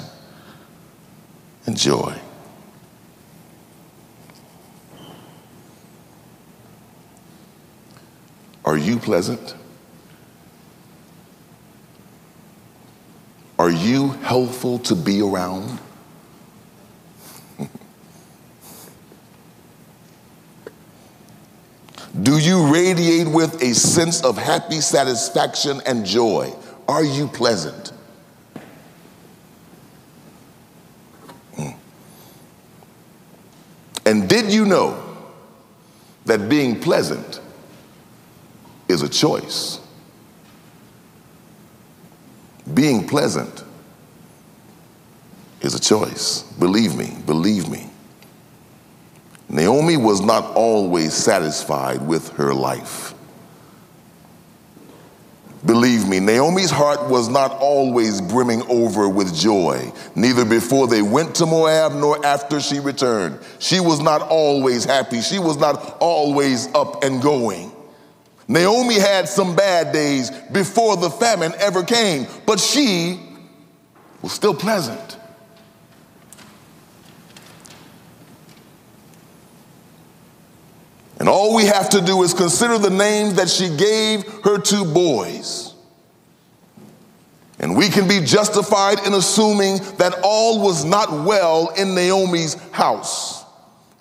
and 1.67 1.77
joy. 1.77 2.17
Are 8.65 8.77
you 8.77 8.98
pleasant? 8.98 9.53
Are 13.60 13.70
you 13.70 14.10
helpful 14.24 14.79
to 14.79 14.96
be 14.96 15.22
around? 15.22 15.79
Do 22.19 22.37
you 22.37 22.71
radiate 22.71 23.27
with 23.27 23.61
a 23.61 23.73
sense 23.73 24.21
of 24.23 24.37
happy 24.37 24.81
satisfaction 24.81 25.81
and 25.85 26.05
joy? 26.05 26.53
Are 26.87 27.03
you 27.03 27.27
pleasant? 27.27 27.93
Hmm. 31.55 31.69
And 34.05 34.27
did 34.27 34.51
you 34.51 34.65
know 34.65 35.01
that 36.25 36.49
being 36.49 36.79
pleasant 36.79 37.39
is 38.89 39.03
a 39.03 39.09
choice? 39.09 39.79
Being 42.73 43.07
pleasant 43.07 43.63
is 45.61 45.75
a 45.75 45.79
choice. 45.79 46.43
Believe 46.59 46.95
me, 46.95 47.15
believe 47.25 47.69
me. 47.69 47.90
Naomi 49.51 49.98
was 49.98 50.22
not 50.22 50.55
always 50.55 51.13
satisfied 51.13 52.08
with 52.08 52.29
her 52.38 52.53
life. 52.53 53.13
Believe 55.65 56.08
me, 56.08 56.22
Naomi's 56.22 56.72
heart 56.72 57.10
was 57.10 57.27
not 57.27 57.51
always 57.60 58.22
brimming 58.22 58.63
over 58.70 59.10
with 59.10 59.36
joy, 59.36 59.91
neither 60.15 60.46
before 60.46 60.88
they 60.88 61.01
went 61.01 61.36
to 61.36 61.46
Moab 61.46 61.91
nor 61.91 62.25
after 62.25 62.62
she 62.62 62.79
returned. 62.79 63.38
She 63.60 63.79
was 63.81 64.00
not 64.00 64.22
always 64.22 64.86
happy. 64.86 65.22
She 65.22 65.38
was 65.38 65.58
not 65.58 65.98
always 66.00 66.74
up 66.74 67.03
and 67.03 67.22
going. 67.22 67.74
Naomi 68.48 68.96
had 69.00 69.27
some 69.27 69.55
bad 69.55 69.91
days 69.91 70.31
before 70.51 70.96
the 70.96 71.10
famine 71.10 71.53
ever 71.60 71.84
came, 71.84 72.25
but 72.46 72.60
she 72.60 73.20
was 74.22 74.31
still 74.31 74.55
pleasant. 74.55 75.17
And 81.21 81.29
all 81.29 81.53
we 81.53 81.65
have 81.65 81.87
to 81.89 82.01
do 82.01 82.23
is 82.23 82.33
consider 82.33 82.79
the 82.79 82.89
names 82.89 83.35
that 83.35 83.47
she 83.47 83.69
gave 83.69 84.23
her 84.43 84.57
two 84.57 84.83
boys. 84.83 85.75
And 87.59 87.77
we 87.77 87.89
can 87.89 88.07
be 88.07 88.21
justified 88.21 89.05
in 89.05 89.13
assuming 89.13 89.77
that 89.97 90.15
all 90.23 90.63
was 90.63 90.83
not 90.83 91.11
well 91.11 91.69
in 91.77 91.93
Naomi's 91.93 92.55
house. 92.71 93.45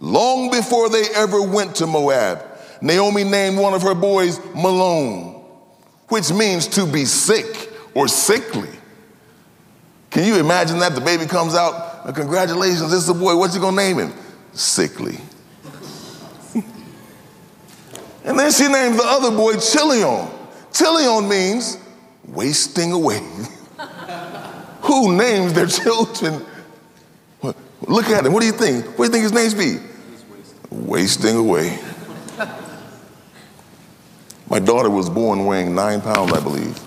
Long 0.00 0.50
before 0.50 0.88
they 0.88 1.02
ever 1.14 1.42
went 1.42 1.76
to 1.76 1.86
Moab, 1.86 2.42
Naomi 2.80 3.24
named 3.24 3.58
one 3.58 3.74
of 3.74 3.82
her 3.82 3.94
boys 3.94 4.38
Mahlon, 4.54 5.44
which 6.08 6.32
means 6.32 6.68
to 6.68 6.86
be 6.86 7.04
sick 7.04 7.70
or 7.92 8.08
sickly. 8.08 8.70
Can 10.08 10.24
you 10.24 10.40
imagine 10.40 10.78
that? 10.78 10.94
The 10.94 11.02
baby 11.02 11.26
comes 11.26 11.54
out, 11.54 12.14
congratulations, 12.14 12.90
this 12.90 13.02
is 13.02 13.10
a 13.10 13.14
boy, 13.14 13.36
what's 13.36 13.54
you 13.54 13.60
gonna 13.60 13.76
name 13.76 13.98
him? 13.98 14.14
Sickly. 14.54 15.18
And 18.24 18.38
then 18.38 18.52
she 18.52 18.68
named 18.68 18.98
the 18.98 19.04
other 19.04 19.30
boy 19.30 19.56
Chilion. 19.58 20.28
Chilion 20.72 21.28
means 21.28 21.78
wasting 22.26 22.92
away. 22.92 23.20
Who 24.82 25.16
names 25.16 25.52
their 25.52 25.66
children? 25.66 26.44
Look 27.86 28.06
at 28.06 28.26
him. 28.26 28.32
What 28.32 28.40
do 28.40 28.46
you 28.46 28.52
think? 28.52 28.86
What 28.86 28.96
do 28.96 29.04
you 29.04 29.10
think 29.10 29.22
his 29.22 29.32
names 29.32 29.54
be? 29.54 29.78
Wasting. 30.70 31.36
away. 31.36 31.78
My 34.48 34.58
daughter 34.58 34.90
was 34.90 35.08
born 35.08 35.46
weighing 35.46 35.74
nine 35.74 36.00
pounds, 36.00 36.32
I 36.32 36.40
believe, 36.40 36.78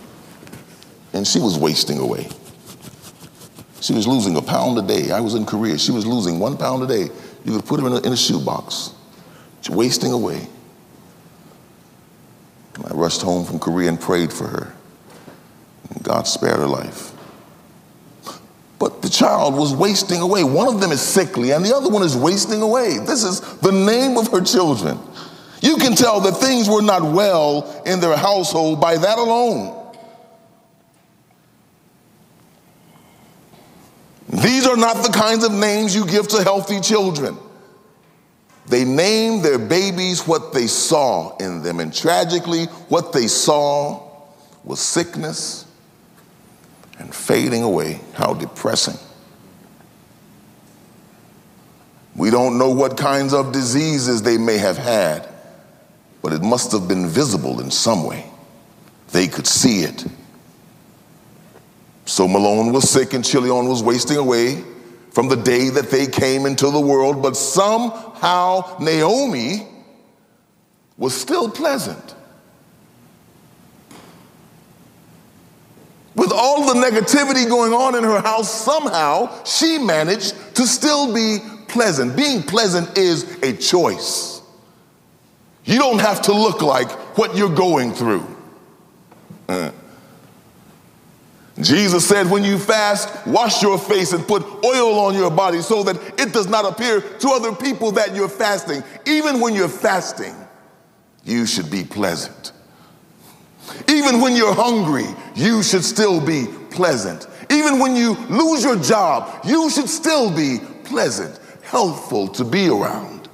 and 1.13 1.25
she 1.25 1.39
was 1.39 1.57
wasting 1.57 1.97
away. 1.97 2.27
She 3.79 3.93
was 3.93 4.05
losing 4.05 4.35
a 4.35 4.41
pound 4.41 4.77
a 4.77 4.81
day. 4.81 5.11
I 5.11 5.21
was 5.21 5.33
in 5.35 5.45
Korea. 5.45 5.77
She 5.77 5.91
was 5.91 6.05
losing 6.05 6.39
one 6.39 6.57
pound 6.57 6.83
a 6.83 6.87
day. 6.87 7.09
You 7.45 7.57
could 7.57 7.65
put 7.65 7.79
her 7.79 7.87
in 7.87 7.93
a, 7.93 7.99
in 8.01 8.13
a 8.13 8.17
shoebox. 8.17 8.93
She's 9.61 9.73
wasting 9.73 10.11
away. 10.11 10.47
I 12.77 12.93
rushed 12.93 13.21
home 13.21 13.45
from 13.45 13.59
Korea 13.59 13.89
and 13.89 13.99
prayed 13.99 14.33
for 14.33 14.47
her. 14.47 14.73
And 15.89 16.03
God 16.03 16.27
spared 16.27 16.57
her 16.57 16.67
life. 16.67 17.11
But 18.79 19.01
the 19.01 19.09
child 19.09 19.55
was 19.55 19.73
wasting 19.73 20.19
away. 20.19 20.43
One 20.43 20.67
of 20.67 20.81
them 20.81 20.91
is 20.91 21.01
sickly, 21.01 21.51
and 21.51 21.63
the 21.63 21.75
other 21.75 21.89
one 21.89 22.03
is 22.03 22.17
wasting 22.17 22.61
away. 22.61 22.97
This 22.97 23.23
is 23.23 23.39
the 23.59 23.71
name 23.71 24.17
of 24.17 24.29
her 24.31 24.41
children. 24.41 24.99
You 25.61 25.77
can 25.77 25.95
tell 25.95 26.19
that 26.21 26.33
things 26.33 26.67
were 26.67 26.81
not 26.81 27.01
well 27.01 27.81
in 27.85 28.01
their 28.01 28.17
household 28.17 28.81
by 28.81 28.97
that 28.97 29.17
alone. 29.17 29.79
These 34.27 34.65
are 34.65 34.75
not 34.75 35.05
the 35.05 35.11
kinds 35.13 35.45
of 35.45 35.53
names 35.53 35.95
you 35.95 36.05
give 36.05 36.27
to 36.29 36.43
healthy 36.43 36.81
children. 36.81 37.37
They 38.67 38.86
named 38.86 39.43
their 39.43 39.60
babies 39.60 40.27
what 40.27 40.53
they 40.53 40.67
saw 40.67 41.36
in 41.38 41.63
them, 41.63 41.79
and 41.79 41.93
tragically, 41.93 42.65
what 42.88 43.12
they 43.12 43.27
saw 43.27 44.01
was 44.63 44.79
sickness 44.79 45.65
and 47.00 47.13
fading 47.13 47.63
away. 47.63 48.00
How 48.13 48.34
depressing. 48.34 48.98
We 52.15 52.29
don't 52.29 52.58
know 52.58 52.70
what 52.70 52.98
kinds 52.98 53.34
of 53.34 53.51
diseases 53.51 54.22
they 54.22 54.38
may 54.38 54.58
have 54.58 54.77
had, 54.77 55.27
but 56.22 56.32
it 56.32 56.41
must 56.41 56.72
have 56.72 56.88
been 56.88 57.08
visible 57.08 57.60
in 57.60 57.72
some 57.72 58.05
way. 58.05 58.29
They 59.12 59.27
could 59.27 59.48
see 59.48 59.82
it. 59.82 60.05
So 62.05 62.27
Mahlon 62.27 62.72
was 62.72 62.89
sick 62.89 63.13
and 63.13 63.25
Chilion 63.25 63.67
was 63.67 63.82
wasting 63.82 64.17
away 64.17 64.63
from 65.13 65.29
the 65.29 65.36
day 65.36 65.70
that 65.70 65.91
they 65.91 66.08
came 66.08 66.48
into 66.48 66.72
the 66.72 66.79
world, 66.79 67.22
but 67.22 67.38
somehow 67.38 68.75
Naomi 68.79 69.67
was 70.98 71.13
still 71.13 71.50
pleasant. 71.50 72.15
With 76.15 76.32
all 76.32 76.65
the 76.65 76.80
negativity 76.80 77.47
going 77.47 77.73
on 77.73 77.95
in 77.95 78.04
her 78.04 78.21
house, 78.21 78.52
somehow 78.52 79.43
she 79.43 79.78
managed 79.78 80.36
to 80.56 80.65
still 80.65 81.13
be 81.13 81.38
pleasant. 81.67 82.15
Being 82.15 82.41
pleasant 82.41 82.97
is 82.97 83.23
a 83.43 83.54
choice. 83.54 84.41
You 85.65 85.78
don't 85.78 86.02
have 86.02 86.23
to 86.23 86.34
look 86.34 86.62
like 86.63 86.89
what 87.17 87.38
you're 87.38 87.54
going 87.54 87.93
through. 87.93 88.26
Uh. 89.47 89.71
Jesus 91.63 92.08
said, 92.08 92.30
when 92.30 92.43
you 92.43 92.60
fast, 92.60 93.26
wash 93.26 93.62
your 93.62 93.80
face 93.80 94.13
and 94.13 94.28
put 94.28 94.43
oil 94.65 94.99
on 94.99 95.15
your 95.15 95.32
body 95.32 95.62
so 95.62 95.84
that 95.84 95.95
it 96.19 96.34
does 96.34 96.47
not 96.47 96.65
appear 96.65 97.02
to 97.02 97.30
other 97.30 97.54
people 97.56 97.91
that 97.93 98.15
you're 98.15 98.30
fasting. 98.30 98.84
Even 99.06 99.39
when 99.39 99.56
you're 99.56 99.69
fasting, 99.69 100.36
you 101.23 101.45
should 101.45 101.71
be 101.71 101.84
pleasant. 101.84 102.52
Even 103.88 104.19
when 104.19 104.36
you're 104.36 104.54
hungry, 104.54 105.08
you 105.36 105.63
should 105.63 105.84
still 105.84 106.19
be 106.19 106.45
pleasant. 106.71 107.28
Even 107.49 107.80
when 107.80 107.95
you 107.95 108.15
lose 108.30 108.63
your 108.63 108.78
job, 108.78 109.45
you 109.45 109.69
should 109.69 109.89
still 109.89 110.36
be 110.36 110.60
pleasant, 110.84 111.39
helpful 111.62 112.28
to 112.28 112.43
be 112.43 112.67
around. 112.67 113.30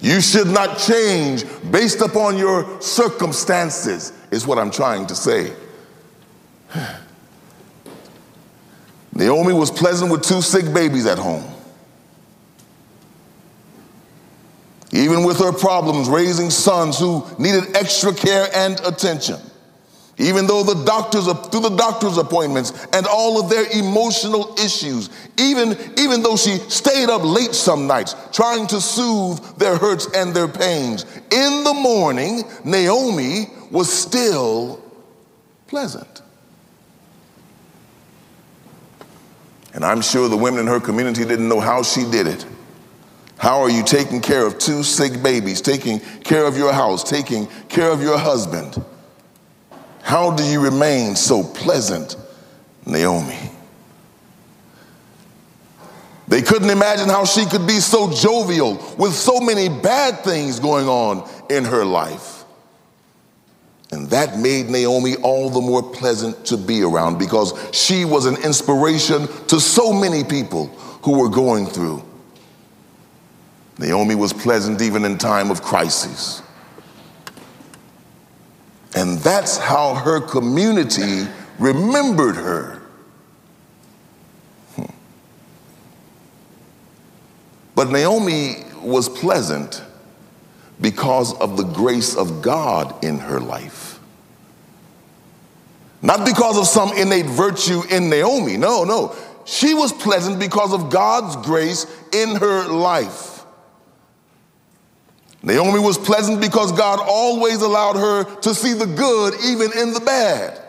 You 0.00 0.20
should 0.20 0.48
not 0.48 0.78
change 0.78 1.44
based 1.70 2.00
upon 2.00 2.36
your 2.36 2.80
circumstances 2.80 4.12
is 4.32 4.46
what 4.46 4.58
I'm 4.58 4.72
trying 4.72 5.06
to 5.06 5.14
say. 5.14 5.52
Naomi 9.14 9.52
was 9.52 9.70
pleasant 9.70 10.10
with 10.10 10.22
two 10.22 10.40
sick 10.40 10.72
babies 10.72 11.06
at 11.06 11.18
home. 11.18 11.44
Even 14.90 15.24
with 15.24 15.38
her 15.38 15.52
problems 15.52 16.08
raising 16.08 16.50
sons 16.50 16.98
who 16.98 17.24
needed 17.38 17.76
extra 17.76 18.12
care 18.12 18.48
and 18.54 18.80
attention. 18.80 19.36
Even 20.18 20.46
though 20.46 20.62
the 20.62 20.84
doctors, 20.84 21.24
through 21.24 21.60
the 21.60 21.76
doctor's 21.76 22.18
appointments 22.18 22.86
and 22.92 23.06
all 23.06 23.40
of 23.42 23.48
their 23.50 23.64
emotional 23.78 24.54
issues, 24.58 25.10
even, 25.38 25.76
even 25.98 26.22
though 26.22 26.36
she 26.36 26.56
stayed 26.68 27.08
up 27.08 27.22
late 27.24 27.54
some 27.54 27.86
nights 27.86 28.14
trying 28.32 28.66
to 28.66 28.80
soothe 28.80 29.40
their 29.58 29.76
hurts 29.76 30.06
and 30.14 30.34
their 30.34 30.48
pains, 30.48 31.04
in 31.30 31.64
the 31.64 31.74
morning, 31.74 32.42
Naomi 32.64 33.48
was 33.72 33.90
still 33.90 34.80
pleasant. 35.66 36.22
And 39.74 39.84
I'm 39.84 40.02
sure 40.02 40.28
the 40.28 40.36
women 40.36 40.60
in 40.60 40.66
her 40.66 40.78
community 40.78 41.24
didn't 41.24 41.48
know 41.48 41.58
how 41.58 41.82
she 41.82 42.04
did 42.04 42.26
it. 42.26 42.46
How 43.38 43.62
are 43.62 43.70
you 43.70 43.82
taking 43.82 44.20
care 44.20 44.46
of 44.46 44.58
two 44.58 44.82
sick 44.84 45.20
babies, 45.22 45.60
taking 45.60 45.98
care 46.22 46.46
of 46.46 46.56
your 46.56 46.72
house, 46.72 47.02
taking 47.02 47.48
care 47.68 47.90
of 47.90 48.02
your 48.02 48.18
husband? 48.18 48.84
How 50.02 50.36
do 50.36 50.44
you 50.44 50.62
remain 50.62 51.16
so 51.16 51.42
pleasant, 51.42 52.16
Naomi? 52.86 53.50
They 56.28 56.42
couldn't 56.42 56.70
imagine 56.70 57.08
how 57.08 57.24
she 57.24 57.46
could 57.46 57.66
be 57.66 57.80
so 57.80 58.12
jovial 58.12 58.74
with 58.98 59.12
so 59.12 59.40
many 59.40 59.68
bad 59.68 60.20
things 60.20 60.60
going 60.60 60.88
on 60.88 61.28
in 61.50 61.64
her 61.64 61.84
life. 61.84 62.41
And 63.92 64.08
that 64.08 64.38
made 64.38 64.70
Naomi 64.70 65.16
all 65.16 65.50
the 65.50 65.60
more 65.60 65.82
pleasant 65.82 66.46
to 66.46 66.56
be 66.56 66.82
around 66.82 67.18
because 67.18 67.52
she 67.72 68.06
was 68.06 68.24
an 68.24 68.42
inspiration 68.42 69.28
to 69.48 69.60
so 69.60 69.92
many 69.92 70.24
people 70.24 70.68
who 71.04 71.18
were 71.18 71.28
going 71.28 71.66
through. 71.66 72.02
Naomi 73.78 74.14
was 74.14 74.32
pleasant 74.32 74.80
even 74.80 75.04
in 75.04 75.18
time 75.18 75.50
of 75.50 75.62
crisis. 75.62 76.42
And 78.94 79.18
that's 79.18 79.58
how 79.58 79.94
her 79.94 80.20
community 80.20 81.26
remembered 81.58 82.36
her. 82.36 82.80
Hmm. 84.76 84.84
But 87.74 87.90
Naomi 87.90 88.64
was 88.82 89.08
pleasant 89.10 89.82
because 90.80 91.34
of 91.34 91.56
the 91.56 91.62
grace 91.62 92.16
of 92.16 92.42
God 92.42 93.04
in 93.04 93.18
her 93.18 93.40
life. 93.40 93.81
Not 96.02 96.26
because 96.26 96.58
of 96.58 96.66
some 96.66 96.92
innate 96.96 97.26
virtue 97.26 97.82
in 97.88 98.10
Naomi. 98.10 98.56
No, 98.56 98.82
no. 98.82 99.14
She 99.44 99.72
was 99.72 99.92
pleasant 99.92 100.38
because 100.40 100.72
of 100.72 100.90
God's 100.90 101.36
grace 101.46 101.86
in 102.12 102.36
her 102.36 102.68
life. 102.68 103.44
Naomi 105.44 105.78
was 105.78 105.98
pleasant 105.98 106.40
because 106.40 106.72
God 106.72 107.00
always 107.02 107.62
allowed 107.62 107.96
her 107.96 108.24
to 108.40 108.54
see 108.54 108.74
the 108.74 108.86
good 108.86 109.34
even 109.44 109.76
in 109.76 109.92
the 109.92 110.00
bad. 110.00 110.60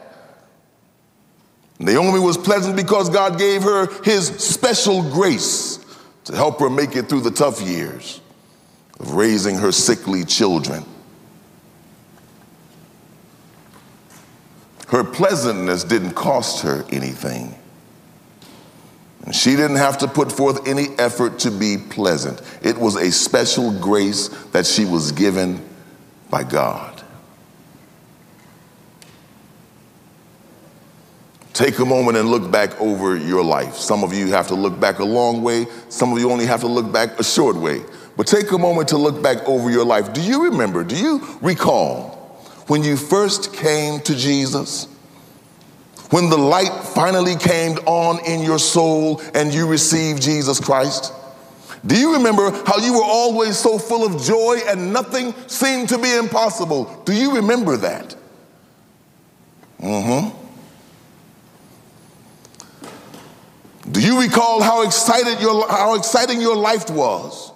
Naomi 1.79 2.19
was 2.19 2.37
pleasant 2.37 2.75
because 2.75 3.09
God 3.09 3.37
gave 3.37 3.63
her 3.63 3.87
his 4.03 4.27
special 4.27 5.03
grace 5.11 5.83
to 6.25 6.35
help 6.35 6.59
her 6.59 6.69
make 6.69 6.95
it 6.95 7.09
through 7.09 7.21
the 7.21 7.31
tough 7.31 7.61
years 7.61 8.21
of 8.99 9.13
raising 9.13 9.57
her 9.57 9.71
sickly 9.71 10.23
children. 10.23 10.85
Her 14.93 15.03
pleasantness 15.03 15.83
didn't 15.83 16.11
cost 16.11 16.61
her 16.61 16.85
anything. 16.91 17.55
And 19.25 19.33
She 19.33 19.55
didn't 19.55 19.77
have 19.77 19.97
to 19.97 20.07
put 20.07 20.31
forth 20.31 20.67
any 20.67 20.89
effort 20.99 21.39
to 21.39 21.49
be 21.49 21.77
pleasant. 21.89 22.39
It 22.61 22.77
was 22.77 22.95
a 22.95 23.11
special 23.11 23.71
grace 23.71 24.27
that 24.51 24.67
she 24.67 24.85
was 24.85 25.11
given 25.11 25.67
by 26.29 26.43
God. 26.43 27.01
Take 31.53 31.79
a 31.79 31.85
moment 31.85 32.15
and 32.17 32.29
look 32.29 32.51
back 32.51 32.79
over 32.79 33.17
your 33.17 33.43
life. 33.43 33.73
Some 33.73 34.03
of 34.03 34.13
you 34.13 34.27
have 34.27 34.49
to 34.49 34.55
look 34.55 34.79
back 34.79 34.99
a 34.99 35.05
long 35.05 35.41
way, 35.41 35.65
some 35.89 36.13
of 36.13 36.19
you 36.19 36.29
only 36.29 36.45
have 36.45 36.59
to 36.59 36.67
look 36.67 36.91
back 36.91 37.19
a 37.19 37.23
short 37.23 37.55
way. 37.55 37.81
But 38.15 38.27
take 38.27 38.51
a 38.51 38.59
moment 38.59 38.89
to 38.89 38.99
look 38.99 39.23
back 39.23 39.37
over 39.49 39.71
your 39.71 39.85
life. 39.85 40.13
Do 40.13 40.21
you 40.21 40.51
remember, 40.51 40.83
do 40.83 40.95
you 40.95 41.39
recall 41.41 42.22
when 42.67 42.83
you 42.83 42.97
first 42.97 43.53
came 43.53 43.99
to 44.01 44.15
Jesus? 44.15 44.87
When 46.09 46.29
the 46.29 46.37
light 46.37 46.83
finally 46.83 47.35
came 47.35 47.77
on 47.85 48.23
in 48.25 48.41
your 48.41 48.59
soul 48.59 49.21
and 49.33 49.53
you 49.53 49.67
received 49.67 50.21
Jesus 50.21 50.59
Christ? 50.59 51.11
Do 51.85 51.97
you 51.99 52.13
remember 52.13 52.51
how 52.65 52.77
you 52.77 52.93
were 52.93 53.03
always 53.03 53.57
so 53.57 53.77
full 53.77 54.05
of 54.05 54.21
joy 54.21 54.59
and 54.67 54.93
nothing 54.93 55.33
seemed 55.47 55.89
to 55.89 55.97
be 55.97 56.15
impossible? 56.15 57.01
Do 57.05 57.13
you 57.13 57.35
remember 57.35 57.77
that? 57.77 58.15
Mm 59.81 60.31
hmm. 60.31 60.43
Do 63.91 64.01
you 64.01 64.21
recall 64.21 64.61
how 64.61 64.83
excited 64.83 65.41
your, 65.41 65.67
how 65.69 65.95
exciting 65.95 66.41
your 66.41 66.55
life 66.55 66.89
was? 66.89 67.52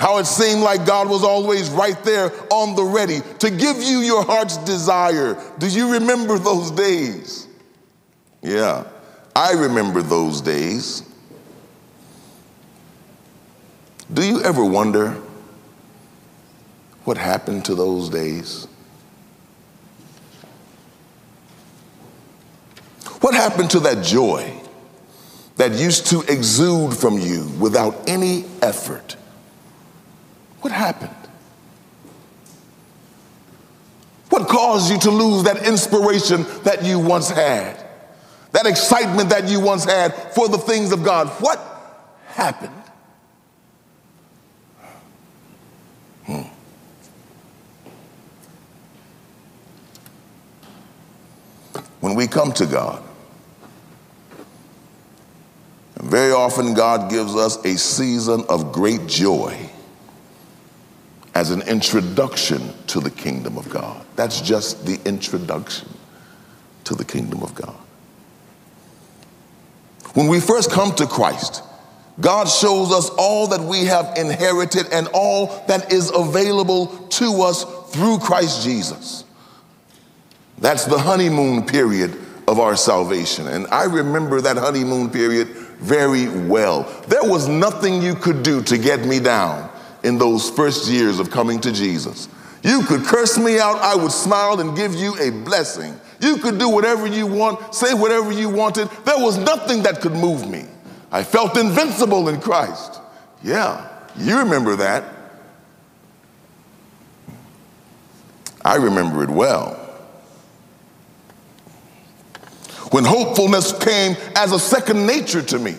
How 0.00 0.16
it 0.16 0.24
seemed 0.24 0.62
like 0.62 0.86
God 0.86 1.10
was 1.10 1.22
always 1.22 1.68
right 1.68 2.02
there 2.04 2.32
on 2.50 2.74
the 2.74 2.82
ready 2.82 3.20
to 3.40 3.50
give 3.50 3.82
you 3.82 3.98
your 3.98 4.24
heart's 4.24 4.56
desire. 4.56 5.36
Do 5.58 5.68
you 5.68 5.92
remember 5.92 6.38
those 6.38 6.70
days? 6.70 7.46
Yeah, 8.40 8.84
I 9.36 9.52
remember 9.52 10.00
those 10.00 10.40
days. 10.40 11.02
Do 14.10 14.24
you 14.26 14.40
ever 14.40 14.64
wonder 14.64 15.20
what 17.04 17.18
happened 17.18 17.66
to 17.66 17.74
those 17.74 18.08
days? 18.08 18.66
What 23.20 23.34
happened 23.34 23.70
to 23.72 23.80
that 23.80 24.02
joy 24.02 24.50
that 25.56 25.72
used 25.72 26.06
to 26.06 26.22
exude 26.22 26.96
from 26.96 27.18
you 27.18 27.46
without 27.60 28.08
any 28.08 28.46
effort? 28.62 29.16
What 30.60 30.72
happened? 30.72 31.14
What 34.28 34.46
caused 34.48 34.90
you 34.90 34.98
to 35.00 35.10
lose 35.10 35.42
that 35.44 35.66
inspiration 35.66 36.44
that 36.62 36.84
you 36.84 36.98
once 36.98 37.30
had? 37.30 37.84
That 38.52 38.66
excitement 38.66 39.30
that 39.30 39.48
you 39.48 39.60
once 39.60 39.84
had 39.84 40.14
for 40.34 40.48
the 40.48 40.58
things 40.58 40.92
of 40.92 41.02
God? 41.02 41.28
What 41.40 41.58
happened? 42.26 42.72
Hmm. 46.26 46.42
When 52.00 52.14
we 52.14 52.26
come 52.26 52.52
to 52.52 52.66
God, 52.66 53.02
very 55.96 56.32
often 56.32 56.74
God 56.74 57.10
gives 57.10 57.34
us 57.34 57.62
a 57.64 57.76
season 57.76 58.44
of 58.48 58.72
great 58.72 59.06
joy 59.06 59.70
as 61.34 61.50
an 61.50 61.62
introduction 61.62 62.72
to 62.88 63.00
the 63.00 63.10
kingdom 63.10 63.56
of 63.56 63.68
God. 63.70 64.04
That's 64.16 64.40
just 64.40 64.84
the 64.86 64.98
introduction 65.04 65.88
to 66.84 66.94
the 66.94 67.04
kingdom 67.04 67.42
of 67.42 67.54
God. 67.54 67.76
When 70.14 70.26
we 70.26 70.40
first 70.40 70.72
come 70.72 70.92
to 70.96 71.06
Christ, 71.06 71.62
God 72.20 72.48
shows 72.48 72.92
us 72.92 73.10
all 73.10 73.46
that 73.48 73.60
we 73.60 73.84
have 73.84 74.16
inherited 74.16 74.86
and 74.92 75.08
all 75.14 75.64
that 75.68 75.92
is 75.92 76.10
available 76.14 76.86
to 76.86 77.42
us 77.42 77.64
through 77.92 78.18
Christ 78.18 78.64
Jesus. 78.64 79.24
That's 80.58 80.84
the 80.84 80.98
honeymoon 80.98 81.64
period 81.64 82.18
of 82.48 82.58
our 82.58 82.76
salvation. 82.76 83.46
And 83.46 83.66
I 83.68 83.84
remember 83.84 84.40
that 84.40 84.56
honeymoon 84.56 85.10
period 85.10 85.48
very 85.48 86.28
well. 86.28 86.82
There 87.06 87.22
was 87.22 87.48
nothing 87.48 88.02
you 88.02 88.14
could 88.14 88.42
do 88.42 88.62
to 88.64 88.76
get 88.76 89.04
me 89.06 89.20
down 89.20 89.70
in 90.02 90.18
those 90.18 90.50
first 90.50 90.88
years 90.88 91.18
of 91.18 91.30
coming 91.30 91.60
to 91.60 91.72
Jesus. 91.72 92.28
You 92.62 92.82
could 92.82 93.04
curse 93.04 93.38
me 93.38 93.58
out, 93.58 93.76
I 93.76 93.94
would 93.94 94.12
smile 94.12 94.60
and 94.60 94.76
give 94.76 94.94
you 94.94 95.16
a 95.18 95.30
blessing. 95.30 95.98
You 96.20 96.36
could 96.36 96.58
do 96.58 96.68
whatever 96.68 97.06
you 97.06 97.26
want, 97.26 97.74
say 97.74 97.94
whatever 97.94 98.30
you 98.30 98.50
wanted. 98.50 98.88
There 99.04 99.18
was 99.18 99.38
nothing 99.38 99.82
that 99.84 100.00
could 100.00 100.12
move 100.12 100.48
me. 100.48 100.66
I 101.10 101.22
felt 101.22 101.56
invincible 101.56 102.28
in 102.28 102.40
Christ. 102.40 103.00
Yeah, 103.42 103.88
you 104.16 104.38
remember 104.38 104.76
that. 104.76 105.04
I 108.62 108.76
remember 108.76 109.22
it 109.22 109.30
well. 109.30 109.76
When 112.90 113.04
hopefulness 113.04 113.72
came 113.72 114.16
as 114.36 114.52
a 114.52 114.58
second 114.58 115.06
nature 115.06 115.42
to 115.42 115.58
me. 115.58 115.76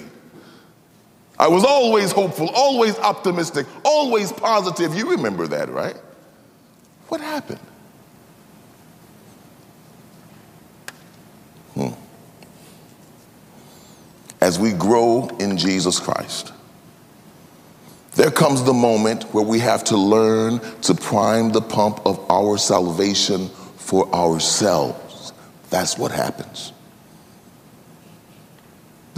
I 1.42 1.48
was 1.48 1.64
always 1.64 2.12
hopeful, 2.12 2.52
always 2.54 3.00
optimistic, 3.00 3.66
always 3.84 4.32
positive. 4.32 4.94
You 4.94 5.10
remember 5.10 5.48
that, 5.48 5.70
right? 5.70 5.96
What 7.08 7.20
happened? 7.20 7.60
Hmm. 11.74 11.94
As 14.40 14.60
we 14.60 14.72
grow 14.72 15.30
in 15.40 15.58
Jesus 15.58 16.00
Christ, 16.00 16.54
there 18.14 18.30
comes 18.30 18.64
the 18.64 18.74
moment 18.74 19.24
where 19.34 19.44
we 19.44 19.58
have 19.58 19.84
to 19.86 19.98
learn 19.98 20.60
to 20.82 20.94
prime 20.94 21.52
the 21.52 21.62
pump 21.62 22.06
of 22.06 22.24
our 22.30 22.60
salvation 22.60 23.50
for 23.78 24.08
ourselves. 24.14 25.34
That's 25.72 25.98
what 25.98 26.12
happens. 26.12 26.72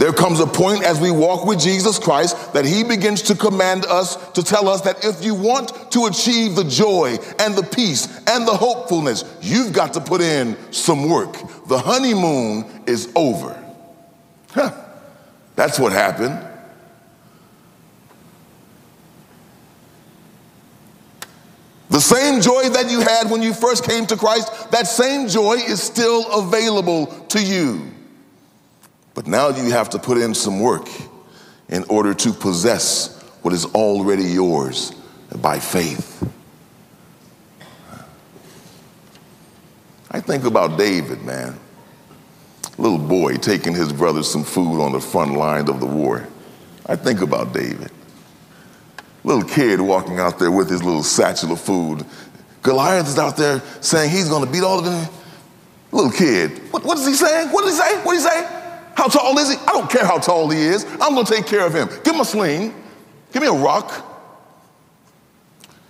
There 0.04 0.12
comes 0.12 0.38
a 0.38 0.46
point 0.46 0.84
as 0.84 1.00
we 1.00 1.10
walk 1.10 1.46
with 1.46 1.58
Jesus 1.58 1.98
Christ 1.98 2.52
that 2.52 2.66
he 2.66 2.84
begins 2.84 3.22
to 3.22 3.34
command 3.34 3.86
us 3.86 4.16
to 4.32 4.42
tell 4.42 4.68
us 4.68 4.82
that 4.82 5.02
if 5.02 5.24
you 5.24 5.34
want 5.34 5.90
to 5.92 6.04
achieve 6.04 6.56
the 6.56 6.64
joy 6.64 7.16
and 7.38 7.54
the 7.54 7.62
peace 7.62 8.04
and 8.26 8.46
the 8.46 8.52
hopefulness, 8.52 9.24
you've 9.40 9.72
got 9.72 9.94
to 9.94 10.02
put 10.02 10.20
in 10.20 10.58
some 10.74 11.08
work. 11.08 11.38
The 11.68 11.78
honeymoon 11.78 12.82
is 12.86 13.10
over. 13.16 13.58
Huh. 14.50 14.72
That's 15.56 15.78
what 15.78 15.92
happened. 15.92 16.38
The 21.88 22.00
same 22.00 22.42
joy 22.42 22.68
that 22.68 22.90
you 22.90 23.00
had 23.00 23.30
when 23.30 23.40
you 23.40 23.54
first 23.54 23.88
came 23.88 24.04
to 24.08 24.18
Christ, 24.18 24.70
that 24.70 24.86
same 24.86 25.28
joy 25.28 25.54
is 25.54 25.82
still 25.82 26.30
available 26.30 27.06
to 27.28 27.42
you. 27.42 27.93
But 29.14 29.28
now 29.28 29.48
you 29.48 29.70
have 29.70 29.90
to 29.90 29.98
put 29.98 30.18
in 30.18 30.34
some 30.34 30.60
work 30.60 30.88
in 31.68 31.84
order 31.84 32.12
to 32.14 32.32
possess 32.32 33.22
what 33.42 33.54
is 33.54 33.64
already 33.66 34.24
yours 34.24 34.92
by 35.40 35.58
faith. 35.58 36.28
I 40.10 40.20
think 40.20 40.44
about 40.44 40.78
David, 40.78 41.22
man. 41.22 41.58
Little 42.76 42.98
boy 42.98 43.36
taking 43.36 43.74
his 43.74 43.92
brother 43.92 44.22
some 44.22 44.44
food 44.44 44.80
on 44.80 44.92
the 44.92 45.00
front 45.00 45.34
line 45.34 45.68
of 45.68 45.80
the 45.80 45.86
war. 45.86 46.26
I 46.86 46.96
think 46.96 47.20
about 47.20 47.52
David. 47.52 47.90
Little 49.22 49.44
kid 49.44 49.80
walking 49.80 50.18
out 50.18 50.38
there 50.38 50.50
with 50.50 50.68
his 50.68 50.82
little 50.82 51.02
satchel 51.02 51.52
of 51.52 51.60
food. 51.60 52.04
Goliath 52.62 53.08
is 53.08 53.18
out 53.18 53.36
there 53.36 53.62
saying 53.80 54.10
he's 54.10 54.28
going 54.28 54.44
to 54.44 54.50
beat 54.50 54.62
all 54.62 54.78
of 54.78 54.84
them. 54.84 55.08
Little 55.92 56.10
kid, 56.10 56.58
what, 56.72 56.84
what 56.84 56.98
is 56.98 57.06
he 57.06 57.14
saying? 57.14 57.48
What 57.50 57.64
did 57.64 57.70
he 57.70 57.76
say? 57.76 58.02
What 58.02 58.12
did 58.14 58.22
he 58.22 58.28
say? 58.28 58.63
How 58.96 59.08
tall 59.08 59.38
is 59.38 59.50
he? 59.50 59.56
I 59.56 59.72
don't 59.72 59.90
care 59.90 60.04
how 60.04 60.18
tall 60.18 60.48
he 60.50 60.60
is. 60.60 60.84
I'm 61.00 61.14
going 61.14 61.26
to 61.26 61.32
take 61.32 61.46
care 61.46 61.66
of 61.66 61.74
him. 61.74 61.88
Give 62.04 62.14
him 62.14 62.20
a 62.20 62.24
sling. 62.24 62.74
Give 63.32 63.42
me 63.42 63.48
a 63.48 63.52
rock. 63.52 64.10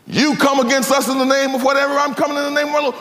You 0.06 0.36
come 0.36 0.64
against 0.66 0.90
us 0.90 1.08
in 1.08 1.18
the 1.18 1.24
name 1.24 1.54
of 1.54 1.62
whatever, 1.62 1.94
I'm 1.94 2.14
coming 2.14 2.36
in 2.36 2.44
the 2.44 2.62
name 2.62 2.68
of 2.68 2.74
our 2.74 2.82
Lord. 2.82 2.94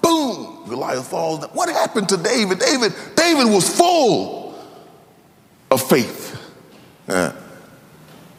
Boom. 0.00 0.68
Goliath 0.68 1.08
falls. 1.08 1.44
What 1.52 1.68
happened 1.68 2.08
to 2.10 2.16
David? 2.16 2.58
David, 2.58 2.92
David 3.14 3.46
was 3.46 3.68
full 3.74 4.58
of 5.70 5.82
faith. 5.82 6.36
Yeah. 7.08 7.34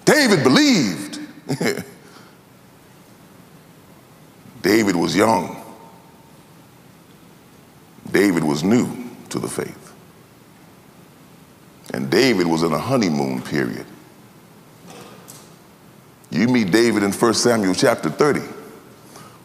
David 0.06 0.44
believed. 0.44 1.20
David 4.62 4.96
was 4.96 5.16
young. 5.16 5.56
David 8.12 8.44
was 8.44 8.64
new 8.64 8.88
to 9.30 9.40
the 9.40 9.48
faith. 9.48 9.94
And 11.94 12.10
David 12.10 12.48
was 12.48 12.64
in 12.64 12.72
a 12.72 12.80
honeymoon 12.80 13.42
period. 13.42 13.86
You 16.32 16.48
meet 16.48 16.72
David 16.72 17.04
in 17.04 17.12
1 17.12 17.34
Samuel 17.34 17.74
chapter 17.74 18.10
30 18.10 18.42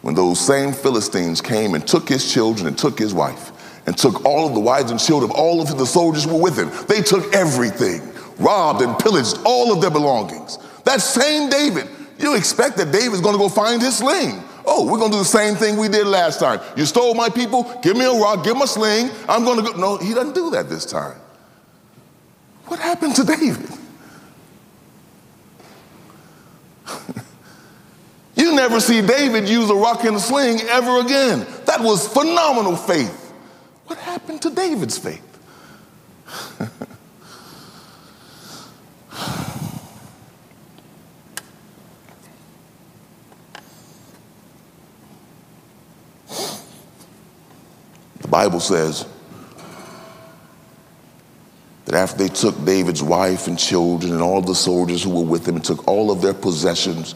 when 0.01 0.13
those 0.13 0.39
same 0.39 0.71
Philistines 0.71 1.41
came 1.41 1.73
and 1.73 1.85
took 1.87 2.07
his 2.07 2.31
children 2.31 2.67
and 2.67 2.77
took 2.77 2.99
his 2.99 3.13
wife 3.13 3.51
and 3.87 3.97
took 3.97 4.23
all 4.23 4.47
of 4.47 4.53
the 4.53 4.59
wives 4.59 4.91
and 4.91 4.99
children 4.99 5.31
of 5.31 5.35
all 5.35 5.61
of 5.61 5.77
the 5.77 5.85
soldiers 5.85 6.27
were 6.27 6.39
with 6.39 6.57
him. 6.57 6.69
They 6.87 7.01
took 7.01 7.33
everything. 7.33 8.01
robbed 8.37 8.81
and 8.81 8.99
pillaged 8.99 9.39
all 9.45 9.71
of 9.71 9.81
their 9.81 9.89
belongings. 9.89 10.59
That 10.83 11.01
same 11.01 11.49
David, 11.49 11.87
you 12.19 12.35
expect 12.35 12.75
that 12.77 12.91
David's 12.91 13.21
gonna 13.21 13.37
go 13.37 13.49
find 13.49 13.81
his 13.81 13.97
sling. 13.97 14.43
Oh, 14.65 14.91
we're 14.91 14.99
gonna 14.99 15.13
do 15.13 15.19
the 15.19 15.25
same 15.25 15.55
thing 15.55 15.77
we 15.77 15.87
did 15.87 16.05
last 16.05 16.39
time. 16.39 16.59
You 16.75 16.85
stole 16.85 17.13
my 17.13 17.29
people, 17.29 17.63
give 17.81 17.95
me 17.95 18.05
a 18.05 18.11
rock, 18.11 18.43
give 18.43 18.57
me 18.57 18.63
a 18.63 18.67
sling, 18.67 19.09
I'm 19.29 19.45
gonna 19.45 19.61
go. 19.61 19.71
No, 19.71 19.97
he 19.97 20.13
doesn't 20.13 20.35
do 20.35 20.49
that 20.51 20.69
this 20.69 20.85
time. 20.85 21.15
What 22.67 22.79
happened 22.79 23.15
to 23.15 23.23
David? 23.23 23.69
you 28.35 28.55
never 28.55 28.79
see 28.79 29.01
David 29.01 29.47
use 29.47 29.69
a 29.69 29.75
rock 29.75 30.03
and 30.03 30.15
a 30.15 30.19
sling 30.19 30.61
ever 30.61 30.99
again. 30.99 31.45
That 31.65 31.81
was 31.81 32.07
phenomenal 32.07 32.75
faith. 32.75 33.33
What 33.85 33.99
happened 33.99 34.41
to 34.41 34.49
David's 34.49 34.97
faith? 34.97 35.21
the 48.21 48.27
Bible 48.27 48.59
says 48.59 49.05
that 51.85 51.93
after 51.95 52.17
they 52.17 52.27
took 52.27 52.63
David's 52.65 53.03
wife 53.03 53.47
and 53.47 53.57
children 53.57 54.11
and 54.11 54.21
all 54.21 54.41
the 54.41 54.55
soldiers 54.55 55.03
who 55.03 55.11
were 55.11 55.29
with 55.29 55.47
him 55.47 55.55
and 55.55 55.63
took 55.63 55.87
all 55.87 56.11
of 56.11 56.21
their 56.21 56.33
possessions, 56.33 57.15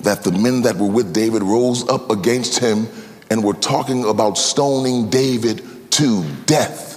that 0.00 0.22
the 0.22 0.32
men 0.32 0.62
that 0.62 0.76
were 0.76 0.90
with 0.90 1.12
David 1.12 1.42
rose 1.42 1.88
up 1.88 2.10
against 2.10 2.58
him 2.58 2.86
and 3.30 3.42
were 3.42 3.54
talking 3.54 4.04
about 4.04 4.38
stoning 4.38 5.10
David 5.10 5.64
to 5.90 6.24
death. 6.46 6.90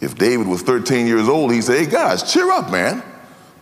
If 0.00 0.16
David 0.16 0.46
was 0.46 0.62
13 0.62 1.06
years 1.06 1.28
old, 1.28 1.52
he'd 1.52 1.64
say, 1.64 1.84
Hey 1.84 1.90
guys, 1.90 2.32
cheer 2.32 2.50
up, 2.50 2.70
man. 2.70 3.02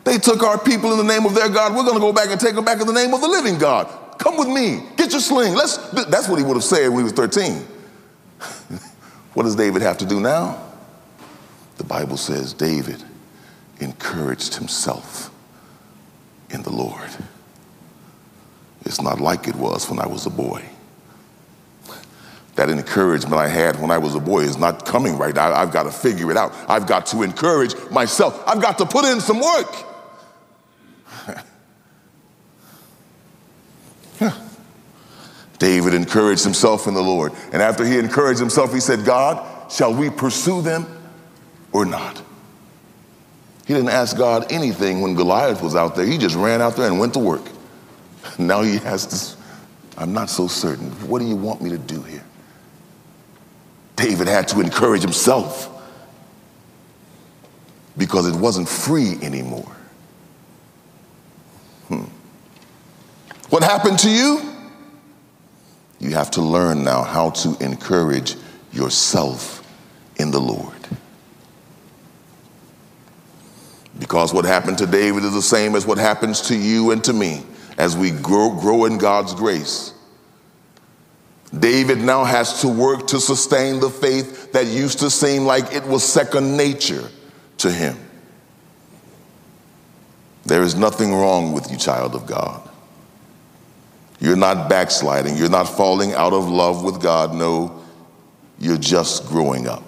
They 0.02 0.18
took 0.18 0.42
our 0.42 0.58
people 0.58 0.90
in 0.92 0.98
the 0.98 1.04
name 1.04 1.24
of 1.24 1.34
their 1.34 1.48
God. 1.48 1.74
We're 1.74 1.84
going 1.84 1.94
to 1.94 2.00
go 2.00 2.12
back 2.12 2.28
and 2.28 2.40
take 2.40 2.54
them 2.54 2.64
back 2.64 2.80
in 2.80 2.86
the 2.86 2.92
name 2.92 3.14
of 3.14 3.20
the 3.20 3.28
living 3.28 3.56
God. 3.56 3.88
Come 4.18 4.36
with 4.36 4.48
me. 4.48 4.82
Get 4.96 5.12
your 5.12 5.20
sling. 5.20 5.54
Let's. 5.54 5.76
That's 6.06 6.28
what 6.28 6.38
he 6.38 6.44
would 6.44 6.56
have 6.56 6.64
said 6.64 6.88
when 6.88 6.98
he 6.98 7.04
was 7.04 7.12
13. 7.12 7.66
what 9.34 9.42
does 9.42 9.56
David 9.56 9.82
have 9.82 9.98
to 9.98 10.06
do 10.06 10.20
now? 10.20 10.60
The 11.76 11.84
Bible 11.84 12.16
says 12.16 12.52
David 12.52 13.02
encouraged 13.80 14.54
himself 14.54 15.30
in 16.50 16.62
the 16.62 16.70
Lord. 16.70 17.10
It's 18.84 19.00
not 19.00 19.20
like 19.20 19.48
it 19.48 19.56
was 19.56 19.90
when 19.90 19.98
I 19.98 20.06
was 20.06 20.26
a 20.26 20.30
boy 20.30 20.62
that 22.56 22.70
encouragement 22.70 23.34
I 23.34 23.48
had 23.48 23.80
when 23.80 23.90
I 23.90 23.98
was 23.98 24.14
a 24.14 24.20
boy 24.20 24.40
is 24.40 24.56
not 24.56 24.86
coming 24.86 25.18
right 25.18 25.34
now. 25.34 25.52
I've 25.52 25.72
got 25.72 25.84
to 25.84 25.90
figure 25.90 26.30
it 26.30 26.36
out. 26.36 26.54
I've 26.68 26.86
got 26.86 27.06
to 27.06 27.22
encourage 27.22 27.74
myself. 27.90 28.42
I've 28.46 28.62
got 28.62 28.78
to 28.78 28.86
put 28.86 29.04
in 29.04 29.20
some 29.20 29.40
work. 29.40 29.93
David 35.58 35.94
encouraged 35.94 36.44
himself 36.44 36.86
in 36.86 36.94
the 36.94 37.02
Lord. 37.02 37.32
And 37.52 37.62
after 37.62 37.84
he 37.84 37.98
encouraged 37.98 38.40
himself, 38.40 38.72
he 38.72 38.80
said, 38.80 39.04
God, 39.04 39.70
shall 39.70 39.94
we 39.94 40.10
pursue 40.10 40.62
them 40.62 40.86
or 41.72 41.84
not? 41.84 42.20
He 43.66 43.72
didn't 43.72 43.90
ask 43.90 44.16
God 44.16 44.50
anything 44.52 45.00
when 45.00 45.14
Goliath 45.14 45.62
was 45.62 45.74
out 45.74 45.96
there. 45.96 46.04
He 46.04 46.18
just 46.18 46.36
ran 46.36 46.60
out 46.60 46.76
there 46.76 46.86
and 46.86 46.98
went 46.98 47.14
to 47.14 47.20
work. 47.20 47.44
Now 48.38 48.62
he 48.62 48.78
has 48.78 49.06
this, 49.06 49.36
I'm 49.98 50.12
not 50.12 50.30
so 50.30 50.48
certain. 50.48 50.90
What 51.08 51.20
do 51.20 51.26
you 51.26 51.36
want 51.36 51.60
me 51.60 51.70
to 51.70 51.78
do 51.78 52.02
here? 52.02 52.24
David 53.96 54.26
had 54.26 54.48
to 54.48 54.60
encourage 54.60 55.02
himself 55.02 55.70
because 57.96 58.26
it 58.26 58.34
wasn't 58.34 58.68
free 58.68 59.18
anymore. 59.22 59.70
Hmm. 61.88 62.04
What 63.50 63.62
happened 63.62 63.98
to 64.00 64.10
you? 64.10 64.53
You 66.00 66.10
have 66.10 66.30
to 66.32 66.42
learn 66.42 66.84
now 66.84 67.02
how 67.02 67.30
to 67.30 67.56
encourage 67.60 68.36
yourself 68.72 69.62
in 70.16 70.30
the 70.30 70.40
Lord. 70.40 70.74
Because 73.98 74.34
what 74.34 74.44
happened 74.44 74.78
to 74.78 74.86
David 74.86 75.24
is 75.24 75.32
the 75.32 75.42
same 75.42 75.76
as 75.76 75.86
what 75.86 75.98
happens 75.98 76.40
to 76.42 76.56
you 76.56 76.90
and 76.90 77.02
to 77.04 77.12
me 77.12 77.44
as 77.78 77.96
we 77.96 78.10
grow, 78.10 78.50
grow 78.50 78.84
in 78.84 78.98
God's 78.98 79.34
grace. 79.34 79.92
David 81.56 81.98
now 81.98 82.24
has 82.24 82.62
to 82.62 82.68
work 82.68 83.06
to 83.08 83.20
sustain 83.20 83.78
the 83.78 83.90
faith 83.90 84.52
that 84.52 84.66
used 84.66 84.98
to 85.00 85.10
seem 85.10 85.44
like 85.44 85.72
it 85.72 85.84
was 85.84 86.02
second 86.02 86.56
nature 86.56 87.08
to 87.58 87.70
him. 87.70 87.96
There 90.44 90.62
is 90.62 90.74
nothing 90.74 91.14
wrong 91.14 91.52
with 91.52 91.70
you, 91.70 91.78
child 91.78 92.14
of 92.14 92.26
God. 92.26 92.68
You're 94.20 94.36
not 94.36 94.68
backsliding. 94.68 95.36
You're 95.36 95.50
not 95.50 95.64
falling 95.64 96.14
out 96.14 96.32
of 96.32 96.48
love 96.48 96.84
with 96.84 97.02
God. 97.02 97.34
No, 97.34 97.82
you're 98.58 98.78
just 98.78 99.26
growing 99.26 99.66
up. 99.66 99.82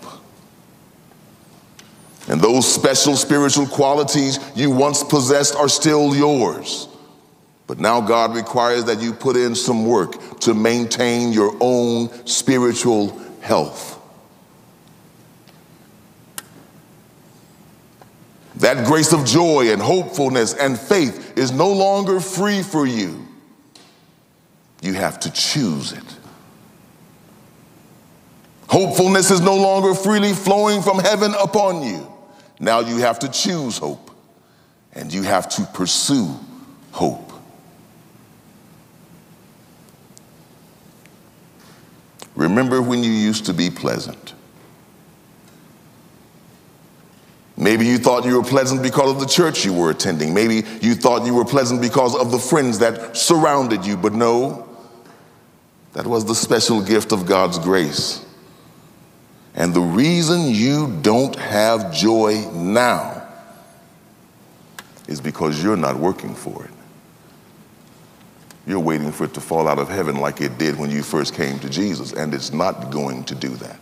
And 2.28 2.40
those 2.40 2.72
special 2.72 3.16
spiritual 3.16 3.66
qualities 3.66 4.38
you 4.56 4.70
once 4.70 5.04
possessed 5.04 5.54
are 5.54 5.68
still 5.68 6.14
yours. 6.14 6.88
But 7.66 7.78
now 7.78 8.00
God 8.00 8.34
requires 8.34 8.84
that 8.84 9.00
you 9.00 9.12
put 9.12 9.36
in 9.36 9.54
some 9.54 9.86
work 9.86 10.40
to 10.40 10.54
maintain 10.54 11.32
your 11.32 11.56
own 11.60 12.10
spiritual 12.26 13.18
health. 13.40 13.94
That 18.56 18.86
grace 18.86 19.12
of 19.12 19.24
joy 19.24 19.72
and 19.72 19.82
hopefulness 19.82 20.54
and 20.54 20.78
faith 20.78 21.36
is 21.36 21.52
no 21.52 21.72
longer 21.72 22.20
free 22.20 22.62
for 22.62 22.86
you. 22.86 23.25
You 24.86 24.92
have 24.92 25.18
to 25.20 25.32
choose 25.32 25.90
it. 25.90 26.16
Hopefulness 28.68 29.32
is 29.32 29.40
no 29.40 29.56
longer 29.56 29.94
freely 29.94 30.32
flowing 30.32 30.80
from 30.80 31.00
heaven 31.00 31.34
upon 31.40 31.82
you. 31.82 32.08
Now 32.60 32.78
you 32.78 32.98
have 32.98 33.18
to 33.18 33.28
choose 33.28 33.78
hope 33.78 34.12
and 34.92 35.12
you 35.12 35.24
have 35.24 35.48
to 35.56 35.64
pursue 35.74 36.38
hope. 36.92 37.32
Remember 42.36 42.80
when 42.80 43.02
you 43.02 43.10
used 43.10 43.46
to 43.46 43.52
be 43.52 43.70
pleasant. 43.70 44.34
Maybe 47.56 47.86
you 47.86 47.98
thought 47.98 48.24
you 48.24 48.36
were 48.36 48.48
pleasant 48.48 48.84
because 48.84 49.10
of 49.10 49.18
the 49.18 49.26
church 49.26 49.64
you 49.64 49.72
were 49.72 49.90
attending. 49.90 50.32
Maybe 50.32 50.62
you 50.80 50.94
thought 50.94 51.26
you 51.26 51.34
were 51.34 51.44
pleasant 51.44 51.80
because 51.80 52.14
of 52.14 52.30
the 52.30 52.38
friends 52.38 52.78
that 52.78 53.16
surrounded 53.16 53.84
you. 53.84 53.96
But 53.96 54.12
no, 54.12 54.65
that 55.96 56.06
was 56.06 56.26
the 56.26 56.34
special 56.34 56.82
gift 56.82 57.10
of 57.10 57.24
God's 57.24 57.58
grace. 57.58 58.22
And 59.54 59.72
the 59.72 59.80
reason 59.80 60.50
you 60.50 60.94
don't 61.00 61.34
have 61.36 61.90
joy 61.90 62.46
now 62.52 63.26
is 65.08 65.22
because 65.22 65.62
you're 65.64 65.74
not 65.74 65.96
working 65.96 66.34
for 66.34 66.66
it. 66.66 66.70
You're 68.66 68.78
waiting 68.78 69.10
for 69.10 69.24
it 69.24 69.32
to 69.34 69.40
fall 69.40 69.66
out 69.66 69.78
of 69.78 69.88
heaven 69.88 70.16
like 70.16 70.42
it 70.42 70.58
did 70.58 70.78
when 70.78 70.90
you 70.90 71.02
first 71.02 71.34
came 71.34 71.58
to 71.60 71.70
Jesus, 71.70 72.12
and 72.12 72.34
it's 72.34 72.52
not 72.52 72.90
going 72.90 73.24
to 73.24 73.34
do 73.34 73.48
that. 73.48 73.80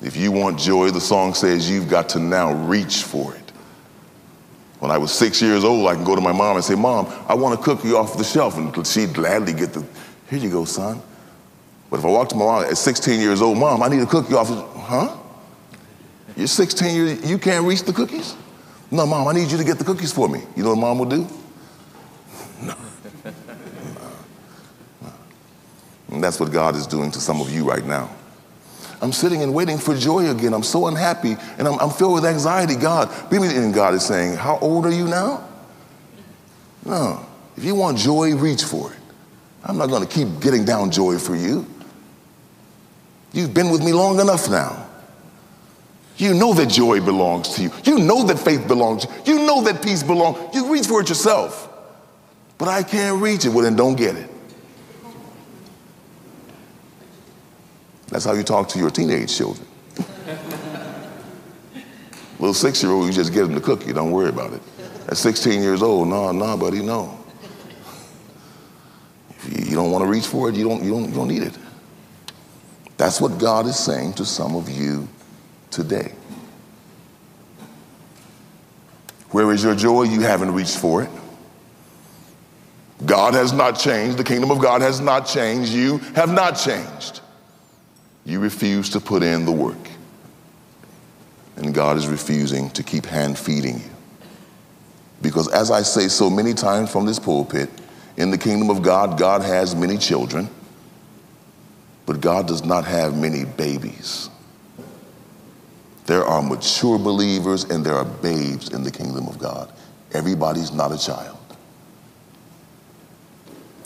If 0.00 0.16
you 0.16 0.30
want 0.30 0.60
joy, 0.60 0.90
the 0.90 1.00
song 1.00 1.34
says 1.34 1.68
you've 1.68 1.88
got 1.88 2.08
to 2.10 2.20
now 2.20 2.52
reach 2.52 3.02
for 3.02 3.34
it. 3.34 3.50
When 4.78 4.92
I 4.92 4.98
was 4.98 5.10
six 5.10 5.42
years 5.42 5.64
old, 5.64 5.88
I 5.88 5.96
can 5.96 6.04
go 6.04 6.14
to 6.14 6.20
my 6.20 6.32
mom 6.32 6.54
and 6.54 6.64
say, 6.64 6.76
Mom, 6.76 7.12
I 7.26 7.34
want 7.34 7.58
a 7.58 7.62
cookie 7.62 7.92
off 7.92 8.16
the 8.16 8.22
shelf. 8.22 8.56
And 8.56 8.86
she'd 8.86 9.12
gladly 9.12 9.54
get 9.54 9.72
the, 9.72 9.84
here 10.32 10.40
you 10.40 10.50
go, 10.50 10.64
son. 10.64 10.98
But 11.90 11.98
if 11.98 12.06
I 12.06 12.08
walk 12.08 12.30
to 12.30 12.36
my 12.36 12.46
mom 12.46 12.64
at 12.64 12.78
16 12.78 13.20
years 13.20 13.42
old, 13.42 13.58
Mom, 13.58 13.82
I 13.82 13.88
need 13.88 14.00
a 14.00 14.06
cookie 14.06 14.32
off 14.32 14.48
huh? 14.48 15.14
You're 16.36 16.46
16 16.46 16.94
years, 16.94 17.30
you 17.30 17.36
can't 17.36 17.66
reach 17.66 17.82
the 17.82 17.92
cookies? 17.92 18.34
No, 18.90 19.04
Mom, 19.04 19.28
I 19.28 19.32
need 19.34 19.50
you 19.50 19.58
to 19.58 19.64
get 19.64 19.76
the 19.78 19.84
cookies 19.84 20.10
for 20.10 20.30
me. 20.30 20.40
You 20.56 20.62
know 20.62 20.70
what 20.70 20.78
mom 20.78 20.98
will 20.98 21.06
do? 21.06 21.28
No. 22.62 22.74
And 26.08 26.24
that's 26.24 26.40
what 26.40 26.50
God 26.50 26.76
is 26.76 26.86
doing 26.86 27.10
to 27.10 27.20
some 27.20 27.42
of 27.42 27.50
you 27.50 27.68
right 27.68 27.84
now. 27.84 28.08
I'm 29.02 29.12
sitting 29.12 29.42
and 29.42 29.52
waiting 29.52 29.76
for 29.76 29.94
joy 29.94 30.30
again. 30.30 30.54
I'm 30.54 30.62
so 30.62 30.86
unhappy 30.86 31.36
and 31.58 31.68
I'm, 31.68 31.78
I'm 31.78 31.90
filled 31.90 32.14
with 32.14 32.24
anxiety. 32.24 32.76
God, 32.76 33.10
be 33.30 33.38
me. 33.38 33.54
and 33.54 33.74
God 33.74 33.92
is 33.94 34.06
saying, 34.06 34.36
How 34.36 34.58
old 34.60 34.86
are 34.86 34.92
you 34.92 35.08
now? 35.08 35.46
No. 36.86 37.26
If 37.56 37.64
you 37.64 37.74
want 37.74 37.98
joy, 37.98 38.34
reach 38.34 38.62
for 38.62 38.92
it. 38.92 39.01
I'm 39.64 39.78
not 39.78 39.88
going 39.88 40.06
to 40.06 40.12
keep 40.12 40.40
getting 40.40 40.64
down 40.64 40.90
joy 40.90 41.18
for 41.18 41.36
you. 41.36 41.66
You've 43.32 43.54
been 43.54 43.70
with 43.70 43.82
me 43.82 43.92
long 43.92 44.20
enough 44.20 44.50
now. 44.50 44.88
You 46.16 46.34
know 46.34 46.52
that 46.54 46.68
joy 46.68 47.00
belongs 47.00 47.54
to 47.56 47.62
you. 47.62 47.70
You 47.84 47.98
know 47.98 48.24
that 48.24 48.38
faith 48.38 48.68
belongs 48.68 49.06
to 49.06 49.12
you. 49.24 49.38
You 49.38 49.46
know 49.46 49.62
that 49.62 49.82
peace 49.82 50.02
belongs. 50.02 50.54
You 50.54 50.72
reach 50.72 50.86
for 50.86 51.00
it 51.00 51.08
yourself. 51.08 51.68
But 52.58 52.68
I 52.68 52.82
can't 52.82 53.20
reach 53.20 53.44
it. 53.44 53.48
Well, 53.48 53.64
then 53.64 53.76
don't 53.76 53.96
get 53.96 54.16
it. 54.16 54.30
That's 58.08 58.26
how 58.26 58.34
you 58.34 58.42
talk 58.42 58.68
to 58.68 58.78
your 58.78 58.90
teenage 58.90 59.34
children. 59.34 59.66
Little 62.38 62.52
six 62.52 62.82
year 62.82 62.92
old, 62.92 63.06
you 63.06 63.12
just 63.12 63.32
get 63.32 63.44
them 63.44 63.54
the 63.54 63.60
cookie, 63.60 63.92
don't 63.92 64.10
worry 64.10 64.28
about 64.28 64.52
it. 64.52 64.60
At 65.08 65.16
16 65.16 65.62
years 65.62 65.82
old, 65.82 66.08
no, 66.08 66.30
no, 66.30 66.56
buddy, 66.56 66.82
no. 66.82 67.21
You 69.48 69.74
don't 69.74 69.90
want 69.90 70.04
to 70.04 70.08
reach 70.08 70.26
for 70.26 70.48
it, 70.48 70.54
you 70.54 70.68
don't, 70.68 70.82
you, 70.82 70.90
don't, 70.90 71.08
you 71.08 71.14
don't 71.14 71.28
need 71.28 71.42
it. 71.42 71.56
That's 72.96 73.20
what 73.20 73.38
God 73.38 73.66
is 73.66 73.76
saying 73.76 74.14
to 74.14 74.24
some 74.24 74.54
of 74.54 74.68
you 74.68 75.08
today. 75.70 76.12
Where 79.30 79.50
is 79.50 79.64
your 79.64 79.74
joy? 79.74 80.04
You 80.04 80.20
haven't 80.20 80.52
reached 80.52 80.76
for 80.76 81.02
it. 81.02 81.10
God 83.04 83.34
has 83.34 83.52
not 83.52 83.78
changed. 83.78 84.18
The 84.18 84.24
kingdom 84.24 84.50
of 84.50 84.60
God 84.60 84.82
has 84.82 85.00
not 85.00 85.26
changed. 85.26 85.72
You 85.72 85.98
have 86.14 86.32
not 86.32 86.52
changed. 86.52 87.20
You 88.24 88.38
refuse 88.38 88.90
to 88.90 89.00
put 89.00 89.22
in 89.22 89.44
the 89.44 89.52
work. 89.52 89.90
And 91.56 91.74
God 91.74 91.96
is 91.96 92.06
refusing 92.06 92.70
to 92.70 92.82
keep 92.82 93.06
hand 93.06 93.38
feeding 93.38 93.80
you. 93.80 93.90
Because 95.22 95.48
as 95.48 95.70
I 95.70 95.82
say 95.82 96.08
so 96.08 96.28
many 96.28 96.54
times 96.54 96.90
from 96.90 97.06
this 97.06 97.18
pulpit, 97.18 97.70
in 98.16 98.30
the 98.30 98.38
kingdom 98.38 98.70
of 98.70 98.82
God, 98.82 99.18
God 99.18 99.42
has 99.42 99.74
many 99.74 99.96
children, 99.96 100.48
but 102.06 102.20
God 102.20 102.46
does 102.46 102.64
not 102.64 102.84
have 102.84 103.16
many 103.16 103.44
babies. 103.44 104.28
There 106.06 106.24
are 106.24 106.42
mature 106.42 106.98
believers 106.98 107.64
and 107.64 107.84
there 107.84 107.94
are 107.94 108.04
babes 108.04 108.70
in 108.70 108.82
the 108.82 108.90
kingdom 108.90 109.28
of 109.28 109.38
God. 109.38 109.72
Everybody's 110.12 110.72
not 110.72 110.92
a 110.92 110.98
child. 110.98 111.38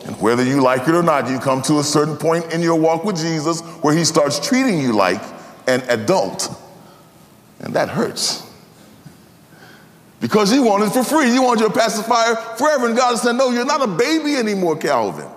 And 0.05 0.21
whether 0.21 0.43
you 0.43 0.63
like 0.63 0.89
it 0.89 0.95
or 0.95 1.03
not, 1.03 1.29
you 1.29 1.39
come 1.39 1.63
to 1.63 1.81
a 1.81 1.85
certain 1.85 2.17
point 2.17 2.53
in 2.53 2.63
your 2.63 2.77
walk 2.77 3.05
with 3.05 3.17
Jesus 3.17 3.61
where 3.83 3.95
he 3.95 4.05
starts 4.05 4.39
treating 4.39 4.81
you 4.81 4.93
like 4.93 5.21
an 5.67 5.83
adult. 5.89 6.49
And 7.61 7.75
that 7.75 7.89
hurts. 7.89 8.46
Because 10.27 10.51
he 10.51 10.59
wanted 10.59 10.91
for 10.91 11.05
free. 11.05 11.33
You 11.33 11.41
want 11.41 11.61
your 11.61 11.71
pacifier 11.71 12.35
forever. 12.35 12.89
And 12.89 12.97
God 12.97 13.17
said, 13.17 13.35
No, 13.35 13.51
you're 13.51 13.65
not 13.65 13.81
a 13.81 13.87
baby 13.87 14.35
anymore, 14.35 14.77
Calvin. 14.77 15.29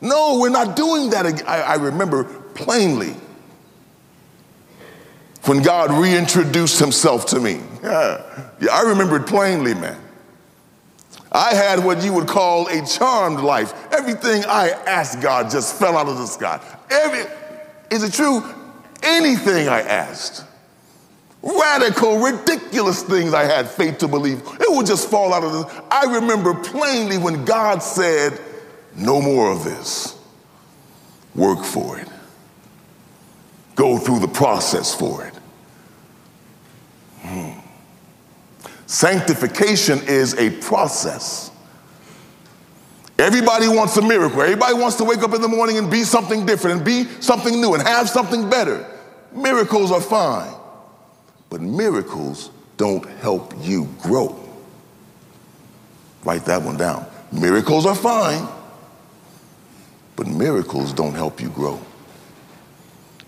No, 0.00 0.38
we're 0.38 0.48
not 0.48 0.76
doing 0.76 1.10
that. 1.10 1.42
I, 1.44 1.62
I 1.62 1.74
remember 1.74 2.22
plainly 2.54 3.16
when 5.42 5.60
God 5.60 5.90
reintroduced 5.90 6.78
himself 6.78 7.26
to 7.26 7.40
me. 7.40 7.60
Yeah, 8.60 8.72
I 8.72 8.82
remember 8.82 9.16
it 9.16 9.26
plainly, 9.26 9.74
man. 9.74 10.00
I 11.32 11.54
had 11.54 11.84
what 11.84 12.04
you 12.04 12.12
would 12.12 12.28
call 12.28 12.68
a 12.68 12.86
charmed 12.86 13.40
life. 13.40 13.72
Everything 13.92 14.44
I 14.46 14.70
asked 14.86 15.20
God 15.20 15.50
just 15.50 15.78
fell 15.78 15.96
out 15.96 16.08
of 16.08 16.16
the 16.18 16.26
sky. 16.26 16.60
Every, 16.90 17.24
is 17.90 18.04
it 18.04 18.12
true? 18.12 18.42
Anything 19.02 19.68
I 19.68 19.80
asked. 19.80 20.44
Radical, 21.42 22.18
ridiculous 22.18 23.02
things 23.02 23.32
I 23.32 23.44
had 23.44 23.68
faith 23.68 23.98
to 23.98 24.08
believe. 24.08 24.38
It 24.60 24.66
would 24.68 24.86
just 24.86 25.08
fall 25.08 25.32
out 25.32 25.44
of 25.44 25.52
the 25.52 25.84
I 25.90 26.16
remember 26.16 26.54
plainly 26.54 27.16
when 27.16 27.44
God 27.44 27.82
said, 27.82 28.40
No 28.96 29.20
more 29.20 29.50
of 29.50 29.64
this. 29.64 30.18
Work 31.34 31.64
for 31.64 31.98
it. 31.98 32.08
Go 33.76 33.98
through 33.98 34.18
the 34.18 34.28
process 34.28 34.92
for 34.92 35.24
it. 35.24 35.34
Hmm. 37.22 37.60
Sanctification 38.86 40.00
is 40.06 40.34
a 40.34 40.50
process. 40.62 41.52
Everybody 43.18 43.68
wants 43.68 43.96
a 43.96 44.02
miracle. 44.02 44.40
Everybody 44.42 44.74
wants 44.74 44.96
to 44.96 45.04
wake 45.04 45.22
up 45.22 45.34
in 45.34 45.42
the 45.42 45.48
morning 45.48 45.76
and 45.76 45.90
be 45.90 46.04
something 46.04 46.46
different 46.46 46.78
and 46.78 46.84
be 46.84 47.04
something 47.20 47.60
new 47.60 47.74
and 47.74 47.82
have 47.82 48.08
something 48.08 48.48
better. 48.48 48.88
Miracles 49.32 49.92
are 49.92 50.00
fine, 50.00 50.52
but 51.50 51.60
miracles 51.60 52.50
don't 52.76 53.06
help 53.20 53.52
you 53.60 53.88
grow. 54.02 54.38
Write 56.24 56.44
that 56.46 56.62
one 56.62 56.76
down. 56.76 57.06
Miracles 57.32 57.86
are 57.86 57.94
fine, 57.94 58.46
but 60.16 60.26
miracles 60.26 60.92
don't 60.92 61.14
help 61.14 61.40
you 61.40 61.48
grow. 61.50 61.80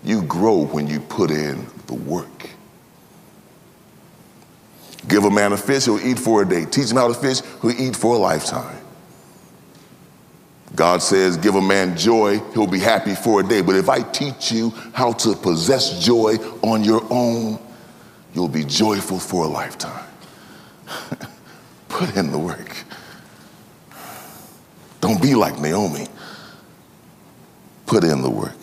You 0.03 0.23
grow 0.23 0.65
when 0.65 0.87
you 0.87 0.99
put 0.99 1.31
in 1.31 1.65
the 1.87 1.93
work. 1.93 2.49
Give 5.07 5.23
a 5.23 5.31
man 5.31 5.53
a 5.53 5.57
fish, 5.57 5.85
he'll 5.85 5.99
eat 5.99 6.19
for 6.19 6.41
a 6.41 6.47
day. 6.47 6.65
Teach 6.65 6.91
him 6.91 6.97
how 6.97 7.07
to 7.07 7.13
fish, 7.13 7.41
he'll 7.61 7.71
eat 7.71 7.95
for 7.95 8.15
a 8.15 8.17
lifetime. 8.17 8.77
God 10.75 11.01
says, 11.01 11.37
give 11.37 11.55
a 11.55 11.61
man 11.61 11.97
joy, 11.97 12.39
he'll 12.53 12.67
be 12.67 12.79
happy 12.79 13.13
for 13.13 13.41
a 13.41 13.43
day. 13.43 13.61
But 13.61 13.75
if 13.75 13.89
I 13.89 14.01
teach 14.01 14.51
you 14.51 14.69
how 14.93 15.11
to 15.13 15.35
possess 15.35 16.03
joy 16.03 16.35
on 16.61 16.83
your 16.83 17.05
own, 17.09 17.59
you'll 18.33 18.47
be 18.47 18.63
joyful 18.63 19.19
for 19.19 19.45
a 19.45 19.47
lifetime. 19.47 20.07
Put 21.89 22.15
in 22.15 22.31
the 22.31 22.39
work. 22.39 22.75
Don't 25.01 25.21
be 25.21 25.35
like 25.35 25.59
Naomi. 25.59 26.07
Put 27.85 28.03
in 28.03 28.21
the 28.21 28.29
work. 28.29 28.55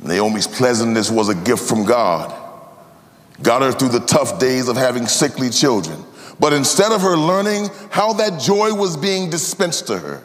Naomi's 0.00 0.46
pleasantness 0.46 1.10
was 1.10 1.28
a 1.28 1.34
gift 1.34 1.68
from 1.68 1.84
God. 1.84 2.34
Got 3.42 3.62
her 3.62 3.72
through 3.72 3.90
the 3.90 4.00
tough 4.00 4.38
days 4.38 4.68
of 4.68 4.76
having 4.76 5.06
sickly 5.06 5.50
children. 5.50 6.04
But 6.40 6.52
instead 6.52 6.92
of 6.92 7.02
her 7.02 7.16
learning 7.16 7.68
how 7.90 8.12
that 8.14 8.40
joy 8.40 8.72
was 8.72 8.96
being 8.96 9.28
dispensed 9.28 9.88
to 9.88 9.98
her, 9.98 10.22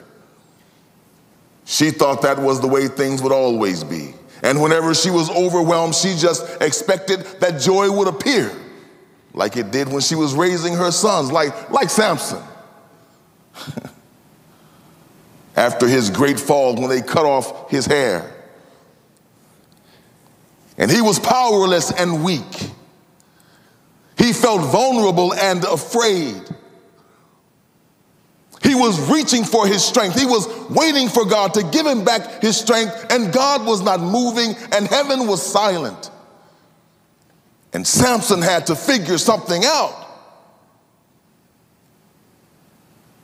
she 1.65 1.91
thought 1.91 2.21
that 2.21 2.39
was 2.39 2.61
the 2.61 2.67
way 2.67 2.87
things 2.87 3.21
would 3.21 3.31
always 3.31 3.83
be. 3.83 4.13
And 4.43 4.61
whenever 4.61 4.93
she 4.93 5.09
was 5.09 5.29
overwhelmed, 5.29 5.95
she 5.95 6.15
just 6.17 6.61
expected 6.61 7.21
that 7.39 7.61
joy 7.61 7.89
would 7.89 8.09
appear, 8.09 8.51
like 9.33 9.55
it 9.55 9.71
did 9.71 9.87
when 9.87 10.01
she 10.01 10.15
was 10.15 10.35
raising 10.35 10.73
her 10.75 10.91
sons, 10.91 11.31
like, 11.31 11.71
like 11.71 11.89
Samson. 11.89 12.43
After 15.55 15.87
his 15.87 16.09
great 16.09 16.39
fall, 16.39 16.75
when 16.75 16.89
they 16.89 17.01
cut 17.01 17.25
off 17.25 17.71
his 17.71 17.85
hair, 17.85 18.29
and 20.77 20.91
he 20.91 21.01
was 21.01 21.19
powerless 21.19 21.91
and 21.91 22.23
weak. 22.23 22.71
He 24.17 24.33
felt 24.33 24.61
vulnerable 24.71 25.33
and 25.33 25.63
afraid. 25.63 26.41
He 28.63 28.73
was 28.75 28.99
reaching 29.11 29.43
for 29.43 29.67
his 29.67 29.83
strength. 29.83 30.19
He 30.19 30.25
was 30.25 30.47
waiting 30.73 31.09
for 31.09 31.25
God 31.25 31.53
to 31.55 31.63
give 31.63 31.85
him 31.85 32.03
back 32.03 32.41
his 32.41 32.57
strength, 32.57 33.05
and 33.09 33.31
God 33.31 33.65
was 33.65 33.81
not 33.81 33.99
moving, 33.99 34.55
and 34.71 34.87
heaven 34.87 35.27
was 35.27 35.41
silent. 35.41 36.11
And 37.73 37.85
Samson 37.87 38.41
had 38.41 38.67
to 38.67 38.75
figure 38.75 39.17
something 39.17 39.63
out. 39.65 40.03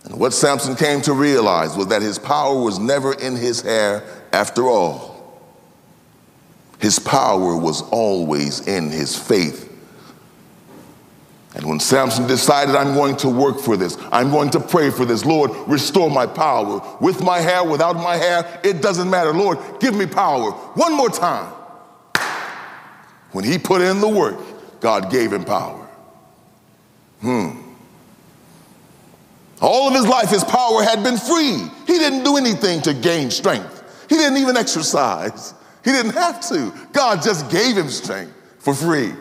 And 0.05 0.19
what 0.19 0.33
Samson 0.33 0.75
came 0.75 1.01
to 1.01 1.13
realize 1.13 1.75
was 1.75 1.87
that 1.87 2.01
his 2.01 2.17
power 2.17 2.59
was 2.59 2.79
never 2.79 3.13
in 3.13 3.35
his 3.35 3.61
hair 3.61 4.03
after 4.33 4.67
all. 4.67 5.39
His 6.79 6.97
power 6.97 7.55
was 7.57 7.81
always 7.91 8.67
in 8.67 8.89
his 8.89 9.15
faith. 9.17 9.68
And 11.59 11.67
when 11.67 11.81
Samson 11.81 12.25
decided, 12.25 12.73
I'm 12.73 12.93
going 12.93 13.17
to 13.17 13.27
work 13.27 13.59
for 13.59 13.75
this, 13.75 13.97
I'm 14.13 14.31
going 14.31 14.49
to 14.51 14.61
pray 14.61 14.89
for 14.91 15.03
this, 15.03 15.25
Lord, 15.25 15.51
restore 15.67 16.09
my 16.09 16.25
power. 16.25 16.81
With 17.01 17.21
my 17.21 17.39
hair, 17.41 17.65
without 17.65 17.97
my 17.97 18.15
hair, 18.15 18.61
it 18.63 18.81
doesn't 18.81 19.09
matter. 19.09 19.33
Lord, 19.33 19.57
give 19.81 19.93
me 19.93 20.05
power. 20.05 20.51
One 20.51 20.95
more 20.95 21.09
time. 21.09 21.51
When 23.33 23.43
he 23.43 23.57
put 23.57 23.81
in 23.81 23.99
the 23.99 24.07
work, 24.07 24.39
God 24.79 25.11
gave 25.11 25.33
him 25.33 25.43
power. 25.43 25.85
Hmm. 27.19 27.49
All 29.61 29.89
of 29.89 29.95
his 29.95 30.07
life, 30.07 30.29
his 30.29 30.45
power 30.45 30.81
had 30.81 31.03
been 31.03 31.17
free. 31.17 31.57
He 31.85 31.99
didn't 31.99 32.23
do 32.23 32.37
anything 32.37 32.81
to 32.83 32.93
gain 32.93 33.29
strength, 33.31 34.05
he 34.07 34.15
didn't 34.15 34.37
even 34.37 34.55
exercise. 34.55 35.53
He 35.83 35.91
didn't 35.91 36.13
have 36.13 36.39
to. 36.49 36.73
God 36.93 37.21
just 37.21 37.49
gave 37.51 37.75
him 37.75 37.89
strength 37.89 38.33
for 38.59 38.73
free. 38.73 39.13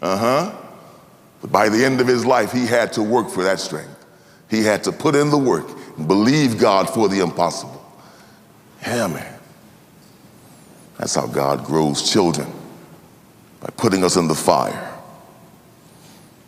Uh 0.00 0.16
huh. 0.16 0.61
But 1.42 1.52
by 1.52 1.68
the 1.68 1.84
end 1.84 2.00
of 2.00 2.06
his 2.06 2.24
life, 2.24 2.52
he 2.52 2.66
had 2.66 2.92
to 2.94 3.02
work 3.02 3.28
for 3.28 3.42
that 3.42 3.60
strength. 3.60 4.04
He 4.48 4.62
had 4.62 4.84
to 4.84 4.92
put 4.92 5.14
in 5.14 5.30
the 5.30 5.38
work 5.38 5.68
and 5.98 6.08
believe 6.08 6.58
God 6.58 6.88
for 6.88 7.08
the 7.08 7.20
impossible. 7.20 7.84
Yeah, 8.82 9.08
man. 9.08 9.38
That's 10.98 11.14
how 11.14 11.26
God 11.26 11.64
grows 11.64 12.10
children 12.10 12.50
by 13.60 13.68
putting 13.76 14.04
us 14.04 14.16
in 14.16 14.28
the 14.28 14.34
fire, 14.34 14.92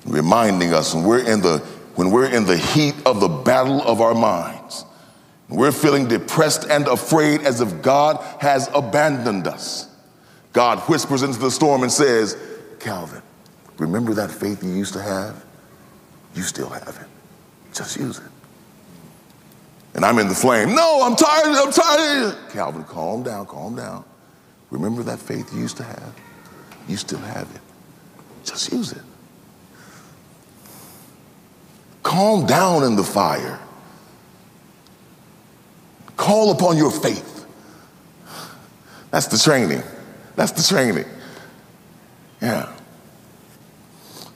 reminding 0.07 0.73
us 0.73 0.95
when 0.95 1.05
we're 1.05 1.31
in 1.31 1.41
the 1.43 1.59
when 1.97 2.11
we're 2.11 2.27
in 2.27 2.45
the 2.45 2.57
heat 2.57 2.95
of 3.07 3.21
the 3.21 3.29
battle 3.29 3.81
of 3.83 4.01
our 4.01 4.15
minds 4.15 4.85
we're 5.49 5.73
feeling 5.73 6.09
depressed 6.09 6.67
and 6.69 6.89
afraid 6.89 7.43
as 7.43 7.61
if 7.61 7.83
God 7.83 8.23
has 8.41 8.69
abandoned 8.75 9.47
us. 9.47 9.89
God 10.53 10.81
whispers 10.81 11.23
into 11.23 11.39
the 11.39 11.51
storm 11.51 11.83
and 11.83 11.93
says, 11.93 12.37
Calvin, 12.81 13.23
remember 13.79 14.15
that 14.15 14.31
faith 14.31 14.63
you 14.63 14.71
used 14.71 14.93
to 14.95 15.03
have? 15.03 15.45
You 16.35 16.43
still 16.43 16.69
have 16.69 16.99
it. 17.01 17.75
Just 17.75 17.97
use 17.97 18.19
it. 18.19 18.31
And 19.95 20.05
I'm 20.05 20.19
in 20.19 20.29
the 20.29 20.35
flame. 20.35 20.75
No, 20.75 21.03
I'm 21.03 21.15
tired. 21.15 21.57
I'm 21.57 21.73
tired. 21.73 22.51
Calvin, 22.51 22.85
calm 22.85 23.23
down, 23.23 23.47
calm 23.47 23.77
down. 23.77 24.05
Remember 24.71 25.03
that 25.05 25.21
faith 25.21 25.53
you 25.53 25.61
used 25.61 25.77
to 25.77 25.85
have? 25.85 26.15
You 26.89 26.97
still 26.97 27.21
have 27.21 27.49
it. 27.55 27.61
Just 28.45 28.73
use 28.73 28.93
it. 28.93 29.03
Calm 32.03 32.45
down 32.47 32.83
in 32.83 32.97
the 32.97 33.05
fire. 33.05 33.61
Call 36.17 36.51
upon 36.51 36.77
your 36.77 36.91
faith. 36.91 37.47
That's 39.11 39.27
the 39.29 39.39
training. 39.39 39.83
That's 40.37 40.53
the 40.53 40.63
training. 40.63 41.07
Yeah. 42.43 42.73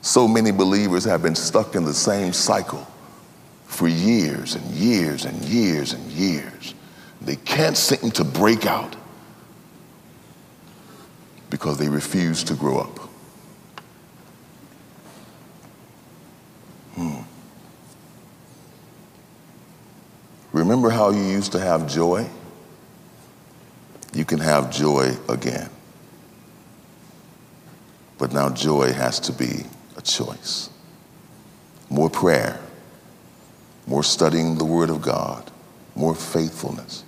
So 0.09 0.27
many 0.27 0.49
believers 0.49 1.03
have 1.03 1.21
been 1.21 1.35
stuck 1.35 1.75
in 1.75 1.85
the 1.85 1.93
same 1.93 2.33
cycle 2.33 2.87
for 3.65 3.87
years 3.87 4.55
and 4.55 4.65
years 4.71 5.23
and 5.23 5.39
years 5.43 5.93
and 5.93 6.03
years. 6.11 6.73
They 7.21 7.35
can't 7.35 7.77
seem 7.77 8.09
to 8.13 8.23
break 8.23 8.65
out 8.65 8.95
because 11.51 11.77
they 11.77 11.89
refuse 11.89 12.43
to 12.45 12.55
grow 12.55 12.79
up. 12.79 12.97
Hmm. 16.95 17.21
Remember 20.53 20.89
how 20.89 21.11
you 21.11 21.21
used 21.21 21.51
to 21.51 21.59
have 21.59 21.87
joy? 21.87 22.27
You 24.15 24.25
can 24.25 24.39
have 24.39 24.71
joy 24.71 25.15
again. 25.29 25.69
But 28.17 28.33
now 28.33 28.49
joy 28.49 28.91
has 28.91 29.19
to 29.19 29.33
be 29.33 29.65
a 29.99 30.01
choice. 30.01 30.69
More 31.89 32.09
prayer, 32.09 32.59
more 33.85 34.03
studying 34.03 34.57
the 34.57 34.63
Word 34.65 34.89
of 34.89 35.01
God, 35.01 35.51
more 35.95 36.15
faithfulness. 36.15 37.03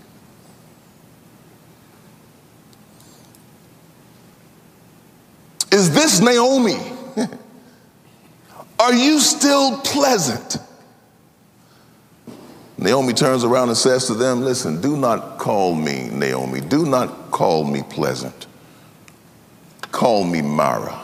Is 5.72 5.94
this 5.94 6.20
Naomi? 6.20 6.80
Are 8.80 8.94
you 8.94 9.20
still 9.20 9.78
pleasant? 9.80 10.58
Naomi 12.78 13.14
turns 13.14 13.46
around 13.46 13.70
and 13.70 13.78
says 13.78 14.08
to 14.08 14.16
them, 14.16 14.42
Listen, 14.42 14.82
do 14.82 14.98
not 14.98 15.38
call 15.38 15.76
me 15.76 16.10
Naomi. 16.12 16.60
Do 16.60 16.86
not 16.86 17.32
call 17.32 17.64
me 17.64 17.84
pleasant. 17.84 18.48
Call 19.92 20.26
me 20.26 20.42
Mara. 20.42 21.01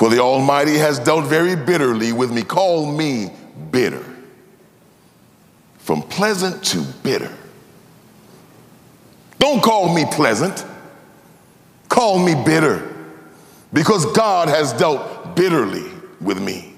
For 0.00 0.08
the 0.08 0.18
Almighty 0.18 0.78
has 0.78 0.98
dealt 0.98 1.26
very 1.26 1.54
bitterly 1.54 2.14
with 2.14 2.32
me. 2.32 2.40
Call 2.42 2.90
me 2.90 3.28
bitter. 3.70 4.02
From 5.76 6.00
pleasant 6.00 6.64
to 6.68 6.80
bitter. 7.02 7.30
Don't 9.38 9.62
call 9.62 9.94
me 9.94 10.06
pleasant. 10.10 10.64
Call 11.90 12.18
me 12.18 12.34
bitter. 12.46 12.96
Because 13.74 14.06
God 14.12 14.48
has 14.48 14.72
dealt 14.72 15.36
bitterly 15.36 15.90
with 16.18 16.40
me. 16.40 16.72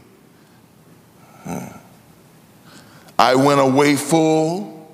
Hmm. 1.45 1.77
I 3.21 3.37
went 3.37 3.61
away 3.61 3.95
full, 3.95 4.93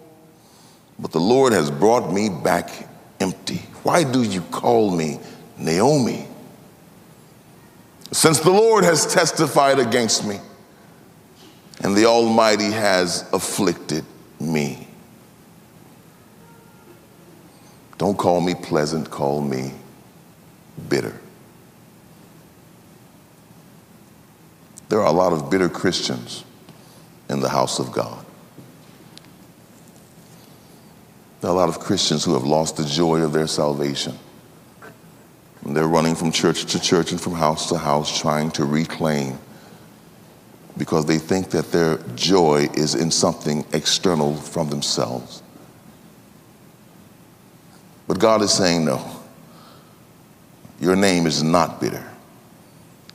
but 0.98 1.12
the 1.12 1.18
Lord 1.20 1.54
has 1.54 1.70
brought 1.70 2.12
me 2.12 2.28
back 2.28 2.88
empty. 3.20 3.62
Why 3.84 4.04
do 4.04 4.22
you 4.22 4.42
call 4.42 4.94
me 4.94 5.18
Naomi? 5.56 6.27
Since 8.12 8.40
the 8.40 8.50
Lord 8.50 8.84
has 8.84 9.06
testified 9.06 9.78
against 9.78 10.24
me, 10.24 10.40
and 11.80 11.96
the 11.96 12.06
Almighty 12.06 12.70
has 12.72 13.28
afflicted 13.32 14.04
me. 14.40 14.88
Don't 17.98 18.16
call 18.16 18.40
me 18.40 18.54
pleasant, 18.54 19.10
call 19.10 19.40
me 19.40 19.72
bitter. 20.88 21.14
There 24.88 25.00
are 25.00 25.06
a 25.06 25.12
lot 25.12 25.32
of 25.32 25.50
bitter 25.50 25.68
Christians 25.68 26.44
in 27.28 27.40
the 27.40 27.48
house 27.48 27.78
of 27.78 27.92
God. 27.92 28.24
There 31.40 31.50
are 31.50 31.54
a 31.54 31.56
lot 31.56 31.68
of 31.68 31.78
Christians 31.78 32.24
who 32.24 32.34
have 32.34 32.44
lost 32.44 32.76
the 32.76 32.84
joy 32.84 33.20
of 33.20 33.32
their 33.32 33.46
salvation. 33.46 34.18
They're 35.64 35.88
running 35.88 36.14
from 36.14 36.32
church 36.32 36.64
to 36.72 36.80
church 36.80 37.12
and 37.12 37.20
from 37.20 37.34
house 37.34 37.68
to 37.68 37.78
house 37.78 38.18
trying 38.20 38.50
to 38.52 38.64
reclaim 38.64 39.38
because 40.76 41.06
they 41.06 41.18
think 41.18 41.50
that 41.50 41.72
their 41.72 41.98
joy 42.14 42.68
is 42.74 42.94
in 42.94 43.10
something 43.10 43.64
external 43.72 44.36
from 44.36 44.70
themselves. 44.70 45.42
But 48.06 48.18
God 48.18 48.40
is 48.42 48.52
saying, 48.52 48.84
no, 48.84 49.04
your 50.80 50.96
name 50.96 51.26
is 51.26 51.42
not 51.42 51.80
bitter. 51.80 52.04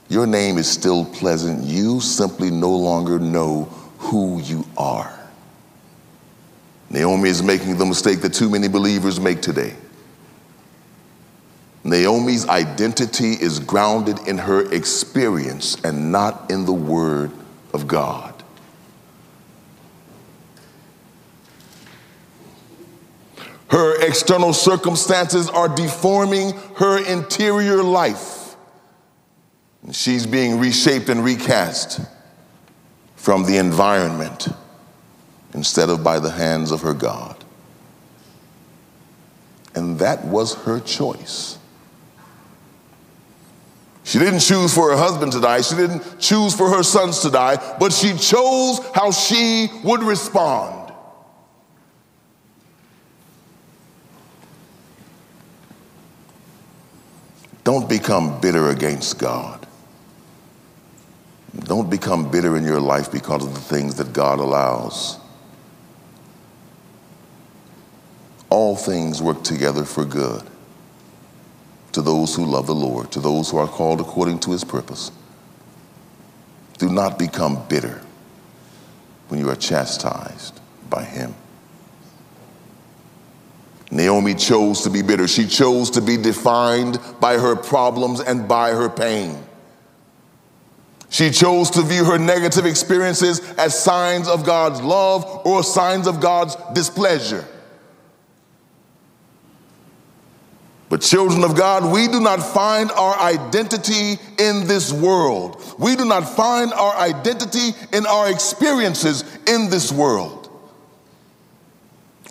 Your 0.09 0.27
name 0.27 0.57
is 0.57 0.69
still 0.69 1.05
pleasant. 1.05 1.63
You 1.63 2.01
simply 2.01 2.51
no 2.51 2.69
longer 2.75 3.17
know 3.17 3.63
who 3.97 4.39
you 4.41 4.65
are. 4.77 5.17
Naomi 6.89 7.29
is 7.29 7.41
making 7.41 7.77
the 7.77 7.85
mistake 7.85 8.21
that 8.21 8.33
too 8.33 8.49
many 8.49 8.67
believers 8.67 9.19
make 9.19 9.41
today. 9.41 9.73
Naomi's 11.83 12.47
identity 12.47 13.33
is 13.33 13.59
grounded 13.59 14.19
in 14.27 14.37
her 14.37 14.71
experience 14.71 15.75
and 15.83 16.11
not 16.11 16.49
in 16.49 16.65
the 16.65 16.73
Word 16.73 17.31
of 17.73 17.87
God. 17.87 18.33
Her 23.69 23.99
external 24.05 24.53
circumstances 24.53 25.49
are 25.49 25.67
deforming 25.67 26.51
her 26.75 27.03
interior 27.03 27.81
life. 27.81 28.55
She's 29.91 30.25
being 30.25 30.59
reshaped 30.59 31.09
and 31.09 31.25
recast 31.25 31.99
from 33.15 33.45
the 33.45 33.57
environment 33.57 34.47
instead 35.53 35.89
of 35.89 36.03
by 36.03 36.19
the 36.19 36.31
hands 36.31 36.71
of 36.71 36.81
her 36.81 36.93
God. 36.93 37.43
And 39.75 39.99
that 39.99 40.23
was 40.25 40.53
her 40.65 40.79
choice. 40.79 41.57
She 44.03 44.19
didn't 44.19 44.41
choose 44.41 44.73
for 44.73 44.91
her 44.91 44.97
husband 44.97 45.31
to 45.31 45.39
die. 45.39 45.61
She 45.61 45.75
didn't 45.75 46.19
choose 46.19 46.53
for 46.53 46.69
her 46.69 46.83
sons 46.83 47.19
to 47.21 47.29
die, 47.29 47.75
but 47.79 47.93
she 47.93 48.17
chose 48.17 48.79
how 48.93 49.11
she 49.11 49.67
would 49.83 50.03
respond. 50.03 50.91
Don't 57.63 57.87
become 57.87 58.41
bitter 58.41 58.69
against 58.69 59.19
God. 59.19 59.65
Don't 61.59 61.89
become 61.89 62.29
bitter 62.29 62.57
in 62.57 62.65
your 62.65 62.81
life 62.81 63.09
because 63.09 63.45
of 63.45 63.53
the 63.53 63.61
things 63.61 63.95
that 63.95 64.11
God 64.11 64.39
allows. 64.39 65.17
All 68.49 68.75
things 68.75 69.21
work 69.21 69.43
together 69.43 69.85
for 69.85 70.03
good 70.03 70.43
to 71.93 72.01
those 72.01 72.35
who 72.35 72.45
love 72.45 72.67
the 72.67 72.75
Lord, 72.75 73.11
to 73.11 73.19
those 73.19 73.49
who 73.49 73.57
are 73.57 73.67
called 73.67 74.01
according 74.01 74.39
to 74.39 74.51
his 74.51 74.63
purpose. 74.63 75.11
Do 76.77 76.89
not 76.89 77.17
become 77.17 77.65
bitter 77.69 78.01
when 79.29 79.39
you 79.39 79.49
are 79.49 79.55
chastised 79.55 80.59
by 80.89 81.03
him. 81.03 81.33
Naomi 83.91 84.33
chose 84.33 84.81
to 84.81 84.89
be 84.89 85.03
bitter. 85.03 85.27
She 85.27 85.47
chose 85.47 85.91
to 85.91 86.01
be 86.01 86.17
defined 86.17 86.99
by 87.19 87.37
her 87.37 87.55
problems 87.55 88.19
and 88.19 88.47
by 88.47 88.71
her 88.71 88.89
pain. 88.89 89.37
She 91.09 91.29
chose 91.29 91.69
to 91.71 91.83
view 91.83 92.05
her 92.05 92.17
negative 92.17 92.65
experiences 92.65 93.39
as 93.53 93.79
signs 93.79 94.27
of 94.27 94.45
God's 94.45 94.81
love 94.81 95.45
or 95.45 95.61
signs 95.61 96.07
of 96.07 96.19
God's 96.19 96.55
displeasure. 96.73 97.47
But, 100.93 101.01
children 101.01 101.43
of 101.43 101.55
God, 101.55 101.91
we 101.91 102.07
do 102.07 102.19
not 102.19 102.37
find 102.37 102.91
our 102.91 103.19
identity 103.19 104.19
in 104.37 104.67
this 104.67 104.93
world. 104.93 105.59
We 105.79 105.95
do 105.95 106.05
not 106.05 106.21
find 106.21 106.71
our 106.71 106.95
identity 106.97 107.71
in 107.91 108.05
our 108.05 108.29
experiences 108.29 109.23
in 109.47 109.71
this 109.71 109.91
world. 109.91 110.51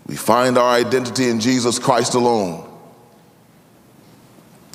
We 0.06 0.14
find 0.14 0.56
our 0.56 0.76
identity 0.76 1.28
in 1.28 1.40
Jesus 1.40 1.80
Christ 1.80 2.14
alone. 2.14 2.64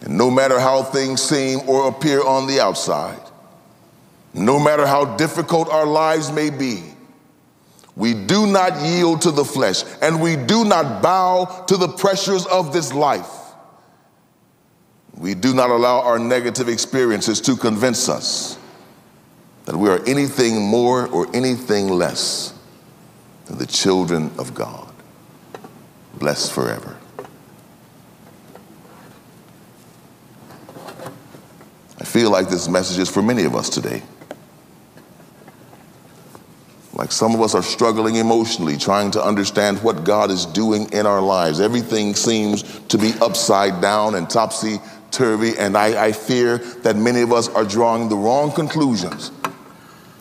And 0.02 0.18
no 0.18 0.30
matter 0.30 0.60
how 0.60 0.84
things 0.84 1.22
seem 1.22 1.62
or 1.66 1.88
appear 1.88 2.22
on 2.22 2.46
the 2.46 2.60
outside, 2.60 3.22
no 4.34 4.60
matter 4.60 4.86
how 4.86 5.16
difficult 5.16 5.70
our 5.70 5.86
lives 5.86 6.30
may 6.30 6.50
be, 6.50 6.84
we 7.96 8.14
do 8.14 8.48
not 8.48 8.82
yield 8.82 9.22
to 9.22 9.32
the 9.32 9.46
flesh 9.46 9.86
and 10.02 10.22
we 10.22 10.36
do 10.36 10.66
not 10.66 11.02
bow 11.02 11.64
to 11.70 11.78
the 11.78 11.88
pressures 11.88 12.46
of 12.48 12.74
this 12.74 12.94
life. 12.94 13.47
We 15.18 15.34
do 15.34 15.54
not 15.54 15.72
allow 15.72 16.02
our 16.02 16.20
negative 16.20 16.70
experiences 16.70 17.42
to 17.42 17.56
convince 17.56 18.08
us 18.08 18.58
that 19.66 19.76
we 19.76 19.90
are 19.90 20.02
anything 20.06 20.62
more 20.62 21.08
or 21.08 21.28
anything 21.36 21.90
less 21.90 22.54
than 23.46 23.58
the 23.58 23.66
children 23.66 24.32
of 24.38 24.54
God, 24.54 24.94
blessed 26.20 26.54
forever. 26.54 26.96
I 32.00 32.04
feel 32.04 32.30
like 32.30 32.50
this 32.50 32.70
message 32.70 33.00
is 33.00 33.10
for 33.10 33.24
many 33.24 33.44
of 33.44 33.56
us 33.56 33.70
today. 33.70 34.04
Like 36.94 37.12
some 37.12 37.36
of 37.36 37.42
us 37.42 37.54
are 37.54 37.64
struggling 37.64 38.16
emotionally, 38.16 38.78
trying 38.78 39.12
to 39.12 39.24
understand 39.24 39.82
what 39.84 40.04
God 40.04 40.32
is 40.32 40.46
doing 40.48 40.92
in 40.94 41.06
our 41.06 41.22
lives. 41.22 41.60
Everything 41.60 42.16
seems 42.16 42.64
to 42.88 42.98
be 42.98 43.14
upside 43.22 43.82
down 43.82 44.16
and 44.16 44.30
topsy 44.30 44.80
turvy, 45.12 45.58
and 45.58 45.78
I, 45.78 46.08
I, 46.08 46.12
fear 46.12 46.58
that 46.58 46.96
many 46.96 47.22
of 47.22 47.32
us 47.32 47.48
are 47.50 47.66
drawing 47.66 48.10
the 48.10 48.16
wrong 48.16 48.52
conclusions 48.52 49.32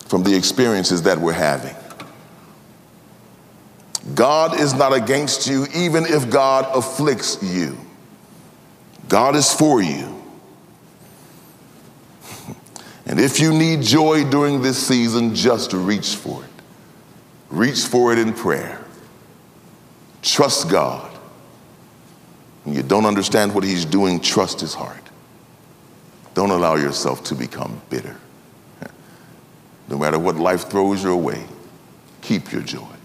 from 0.07 0.23
the 0.23 0.35
experiences 0.35 1.03
that 1.03 1.19
we're 1.19 1.33
having. 1.33 1.75
God 4.15 4.61
is 4.61 4.75
not 4.75 4.93
against 4.93 5.47
you, 5.49 5.67
even 5.75 6.05
if 6.07 6.31
God 6.31 6.67
afflicts 6.77 7.43
you. 7.43 7.77
God 9.09 9.37
is 9.37 9.53
for 9.53 9.83
you. 9.83 10.13
And 13.09 13.21
if 13.21 13.39
you 13.39 13.53
need 13.53 13.83
joy 13.83 14.29
during 14.29 14.63
this 14.63 14.85
season, 14.85 15.33
just 15.33 15.73
reach 15.73 16.17
for 16.17 16.43
it. 16.43 16.51
Reach 17.51 17.87
for 17.87 18.13
it 18.13 18.19
in 18.19 18.33
prayer. 18.33 18.85
Trust 20.23 20.69
God. 20.69 21.16
You 22.67 22.83
don't 22.83 23.07
understand 23.07 23.55
what 23.55 23.65
He's 23.65 23.85
doing, 23.85 24.21
trust 24.21 24.61
His 24.61 24.75
heart. 24.75 25.03
Don't 26.35 26.51
allow 26.51 26.75
yourself 26.75 27.25
to 27.25 27.35
become 27.35 27.81
bitter. 27.91 28.17
No 29.89 29.97
matter 29.97 30.19
what 30.19 30.35
life 30.35 30.69
throws 30.69 31.05
your 31.05 31.17
way, 31.17 31.45
keep 32.21 32.51
your 32.51 32.63
joy. 32.63 32.97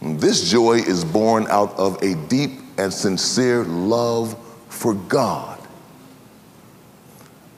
And 0.00 0.20
this 0.20 0.50
joy 0.50 0.78
is 0.78 1.04
born 1.04 1.46
out 1.48 1.72
of 1.78 2.02
a 2.02 2.14
deep 2.26 2.50
and 2.78 2.92
sincere 2.92 3.62
love 3.64 4.36
for 4.68 4.94
God. 4.94 5.58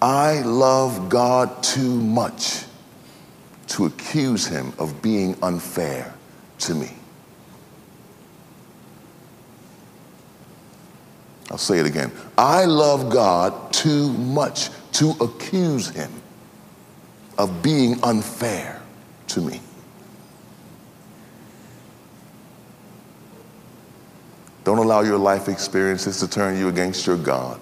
I 0.00 0.42
love 0.42 1.08
God 1.08 1.62
too 1.62 2.00
much 2.00 2.64
to 3.68 3.86
accuse 3.86 4.46
him 4.46 4.72
of 4.78 5.02
being 5.02 5.36
unfair 5.42 6.14
to 6.60 6.74
me. 6.74 6.97
I'll 11.50 11.58
say 11.58 11.78
it 11.78 11.86
again. 11.86 12.12
I 12.36 12.64
love 12.64 13.10
God 13.10 13.72
too 13.72 14.12
much 14.12 14.70
to 14.92 15.10
accuse 15.20 15.88
him 15.88 16.10
of 17.38 17.62
being 17.62 18.02
unfair 18.02 18.82
to 19.28 19.40
me. 19.40 19.60
Don't 24.64 24.78
allow 24.78 25.00
your 25.00 25.16
life 25.16 25.48
experiences 25.48 26.20
to 26.20 26.28
turn 26.28 26.58
you 26.58 26.68
against 26.68 27.06
your 27.06 27.16
God. 27.16 27.58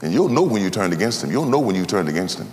And 0.00 0.12
you'll 0.12 0.28
know 0.28 0.42
when 0.42 0.62
you 0.62 0.70
turned 0.70 0.92
against 0.92 1.22
him. 1.22 1.30
You'll 1.30 1.46
know 1.46 1.58
when 1.58 1.74
you 1.74 1.84
turned 1.84 2.08
against 2.08 2.38
him. 2.38 2.50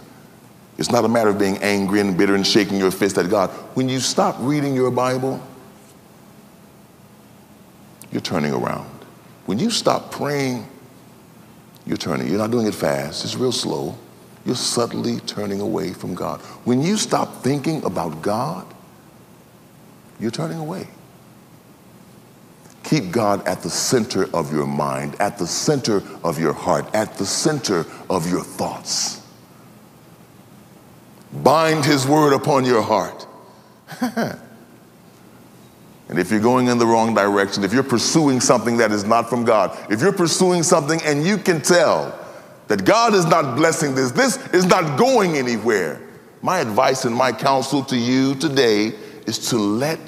It's 0.78 0.91
not 0.91 1.06
a 1.06 1.08
matter 1.08 1.30
of 1.30 1.38
being 1.38 1.58
angry 1.60 2.00
and 2.00 2.18
bitter 2.18 2.36
and 2.36 2.46
shaking 2.46 2.78
your 2.78 2.91
fist 2.91 3.18
at 3.18 3.30
God. 3.30 3.50
When 3.76 3.88
you 3.88 4.00
stop 4.00 4.36
reading 4.39 4.76
your 4.76 4.91
Bible, 4.91 5.41
you're 8.14 8.22
turning 8.22 8.53
around. 8.53 8.88
When 9.47 9.59
you 9.59 9.72
stop 9.72 10.11
praying, 10.11 10.68
you're 11.86 11.97
turning. 11.97 12.30
You're 12.30 12.38
not 12.38 12.51
doing 12.51 12.68
it 12.68 12.76
fast, 12.76 13.26
it's 13.26 13.36
real 13.36 13.51
slow. 13.51 13.97
You're 14.45 14.55
subtly 14.55 15.20
turning 15.22 15.61
away 15.61 15.93
from 15.93 16.16
God. 16.16 16.41
When 16.66 16.82
you 16.82 16.97
stop 16.97 17.43
thinking 17.43 17.84
about 17.84 18.22
God, 18.22 18.68
you're 20.20 20.32
turning 20.32 20.57
away. 20.57 20.88
Keep 22.84 23.11
God 23.11 23.47
at 23.47 23.64
the 23.64 23.70
center 23.70 24.30
of 24.36 24.53
your 24.53 24.68
mind, 24.68 25.16
at 25.20 25.38
the 25.38 25.47
center 25.47 26.03
of 26.24 26.39
your 26.39 26.51
heart, 26.51 26.93
at 26.93 27.18
the 27.18 27.26
center 27.26 27.86
of 28.09 28.30
your 28.30 28.43
thoughts. 28.43 29.22
Bind 31.32 31.86
his 31.86 32.05
word 32.05 32.34
upon 32.34 32.66
your 32.66 32.82
heart. 32.82 33.26
and 36.10 36.20
if 36.20 36.30
you're 36.30 36.39
going 36.39 36.68
in 36.68 36.78
the 36.78 36.86
wrong 36.86 37.14
direction, 37.14 37.64
if 37.64 37.74
you're 37.74 37.84
pursuing 37.84 38.41
something 38.41 38.78
that 38.78 38.91
is 38.91 39.04
not 39.06 39.30
from 39.30 39.45
God, 39.45 39.78
if 39.91 40.01
you're 40.01 40.12
pursuing 40.12 40.64
something 40.64 41.01
and 41.04 41.26
you 41.26 41.38
can 41.38 41.62
tell 41.62 42.20
that 42.68 42.86
God 42.86 43.14
is 43.14 43.26
not 43.26 43.56
blessing 43.56 43.95
this, 43.95 44.12
this 44.12 44.38
is 44.54 44.66
not 44.66 44.97
going 44.97 45.38
anywhere, 45.38 46.01
my 46.41 46.60
advice 46.60 47.06
and 47.06 47.16
my 47.16 47.32
counsel 47.32 47.84
to 47.86 47.97
you 47.97 48.36
today 48.36 48.93
is 49.26 49.49
to 49.49 49.58
let 49.58 49.99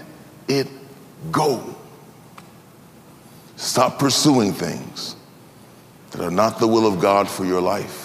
it 0.48 0.68
go. 1.32 1.76
Stop 3.56 4.00
pursuing 4.00 4.52
things 4.52 5.16
that 6.12 6.22
are 6.22 6.32
not 6.32 6.60
the 6.60 6.68
will 6.68 6.86
of 6.86 7.00
God 7.00 7.30
for 7.30 7.46
your 7.46 7.62
life. 7.62 8.05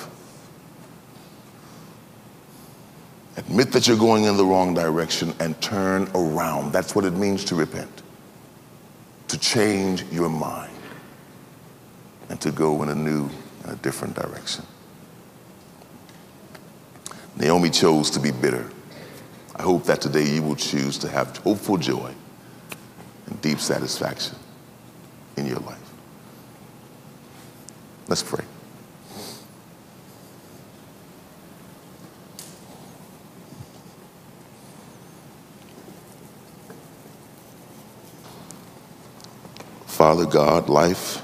Admit 3.41 3.73
that 3.73 3.89
you're 3.89 3.97
going 3.97 4.25
in 4.25 4.37
the 4.37 4.45
wrong 4.45 4.75
direction 4.75 5.35
and 5.41 5.59
turn 5.63 6.11
around. 6.15 6.73
That's 6.73 6.95
what 6.95 7.07
it 7.07 7.15
means 7.15 7.43
to 7.47 7.55
repent. 7.55 8.03
To 9.29 9.39
change 9.39 10.05
your 10.13 10.29
mind 10.29 10.71
and 12.29 12.39
to 12.43 12.51
go 12.53 12.83
in 12.83 12.91
a 12.91 12.95
new 12.95 13.31
and 13.65 13.73
a 13.73 13.77
different 13.77 14.15
direction. 14.15 14.67
Naomi 17.37 17.71
chose 17.71 18.11
to 18.11 18.21
be 18.21 18.31
bitter. 18.31 18.71
I 19.57 19.63
hope 19.63 19.85
that 19.85 20.03
today 20.03 20.29
you 20.29 20.43
will 20.43 20.57
choose 20.57 20.99
to 20.99 21.09
have 21.09 21.37
hopeful 21.39 21.79
joy 21.79 22.13
and 23.27 23.41
deep 23.41 23.59
satisfaction 23.59 24.37
in 25.39 25.47
your 25.47 25.61
life. 25.61 25.79
Let's 28.07 28.23
pray. 28.23 28.45
Father 40.01 40.25
God, 40.25 40.71
life, 40.71 41.21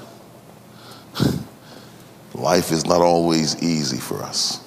life 2.35 2.71
is 2.71 2.85
not 2.85 3.01
always 3.01 3.59
easy 3.63 3.97
for 3.97 4.21
us. 4.21 4.63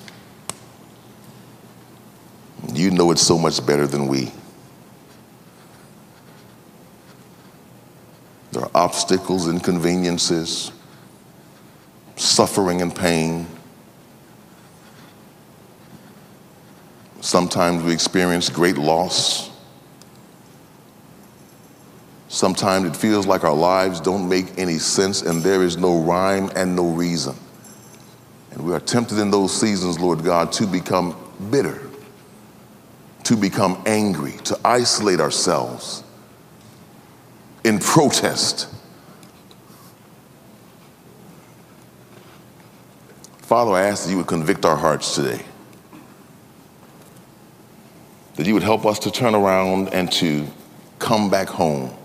You 2.73 2.91
know 2.91 3.13
it 3.13 3.21
so 3.21 3.39
much 3.39 3.65
better 3.65 3.87
than 3.87 4.09
we. 4.09 4.33
There 8.51 8.65
are 8.65 8.71
obstacles, 8.75 9.47
inconveniences, 9.47 10.73
suffering 12.17 12.83
and 12.83 12.93
pain. 12.93 13.47
Sometimes 17.21 17.85
we 17.85 17.93
experience 17.93 18.49
great 18.49 18.77
loss. 18.77 19.50
Sometimes 22.31 22.87
it 22.87 22.97
feels 22.97 23.27
like 23.27 23.43
our 23.43 23.53
lives 23.53 24.01
don't 24.01 24.29
make 24.29 24.57
any 24.57 24.79
sense 24.79 25.23
and 25.23 25.43
there 25.43 25.65
is 25.65 25.77
no 25.77 26.01
rhyme 26.01 26.49
and 26.55 26.77
no 26.77 26.91
reason. 26.91 27.35
And 28.53 28.65
we 28.65 28.73
are 28.73 28.79
tempted 28.79 29.19
in 29.19 29.33
those 29.33 29.53
seasons, 29.53 29.99
Lord 29.99 30.23
God, 30.23 30.53
to 30.53 30.67
become 30.69 31.17
bitter, 31.51 31.83
to 33.25 33.37
become 33.37 33.83
angry, 33.85 34.35
to 34.45 34.57
isolate 34.65 35.19
ourselves 35.19 36.05
in 37.65 37.81
protest. 37.81 38.69
Father, 43.39 43.73
I 43.73 43.83
ask 43.83 44.05
that 44.05 44.11
you 44.11 44.19
would 44.19 44.29
convict 44.29 44.65
our 44.65 44.77
hearts 44.77 45.17
today. 45.17 45.43
That 48.37 48.47
you 48.47 48.55
would 48.55 48.63
help 48.63 48.87
us 48.87 49.01
to 49.01 49.11
turn 49.11 49.35
around 49.35 49.89
and 49.89 50.13
to 50.13 50.47
come 51.01 51.29
back 51.29 51.49
home 51.49 51.97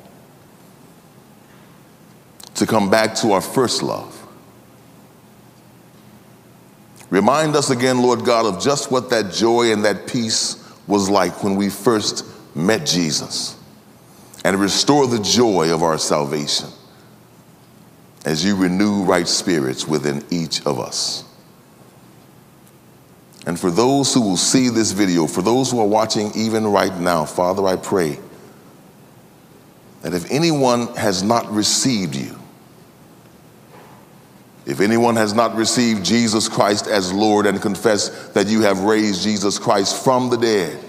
to 2.56 2.66
come 2.66 2.90
back 2.90 3.16
to 3.16 3.34
our 3.34 3.42
first 3.42 3.84
love. 3.84 4.12
Remind 7.10 7.56
us 7.56 7.70
again, 7.70 8.02
Lord 8.02 8.26
God, 8.26 8.46
of 8.46 8.62
just 8.62 8.92
what 8.92 9.10
that 9.12 9.32
joy 9.32 9.72
and 9.72 9.86
that 9.86 10.08
peace 10.08 10.62
was 10.88 11.10
like 11.10 11.44
when 11.44 11.56
we 11.56 11.70
first 11.70 12.26
met 12.56 12.86
Jesus. 12.86 13.58
And 14.44 14.60
restore 14.60 15.08
the 15.08 15.20
joy 15.20 15.74
of 15.74 15.82
our 15.82 15.98
salvation 15.98 16.70
as 18.26 18.44
you 18.44 18.56
renew 18.56 19.04
right 19.04 19.28
spirits 19.28 19.88
within 19.88 20.24
each 20.30 20.66
of 20.66 20.80
us. 20.80 21.24
And 23.48 23.60
for 23.60 23.70
those 23.70 24.14
who 24.14 24.22
will 24.22 24.38
see 24.38 24.70
this 24.70 24.92
video, 24.92 25.28
for 25.28 25.42
those 25.42 25.72
who 25.72 25.80
are 25.80 25.88
watching 25.88 26.32
even 26.36 26.66
right 26.66 26.96
now, 27.00 27.26
Father, 27.26 27.66
I 27.66 27.76
pray 27.76 28.20
that 30.02 30.14
if 30.14 30.32
anyone 30.32 30.88
has 30.96 31.24
not 31.24 31.52
received 31.52 32.16
you, 32.16 32.38
if 34.66 34.80
anyone 34.82 35.16
has 35.16 35.34
not 35.34 35.56
received 35.56 36.04
Jesus 36.04 36.50
Christ 36.50 36.88
as 36.88 37.14
Lord 37.14 37.46
and 37.46 37.62
confess 37.62 38.10
that 38.30 38.48
you 38.48 38.62
have 38.62 38.82
raised 38.82 39.24
Jesus 39.24 39.60
Christ 39.60 40.04
from 40.04 40.30
the 40.30 40.38
dead, 40.38 40.86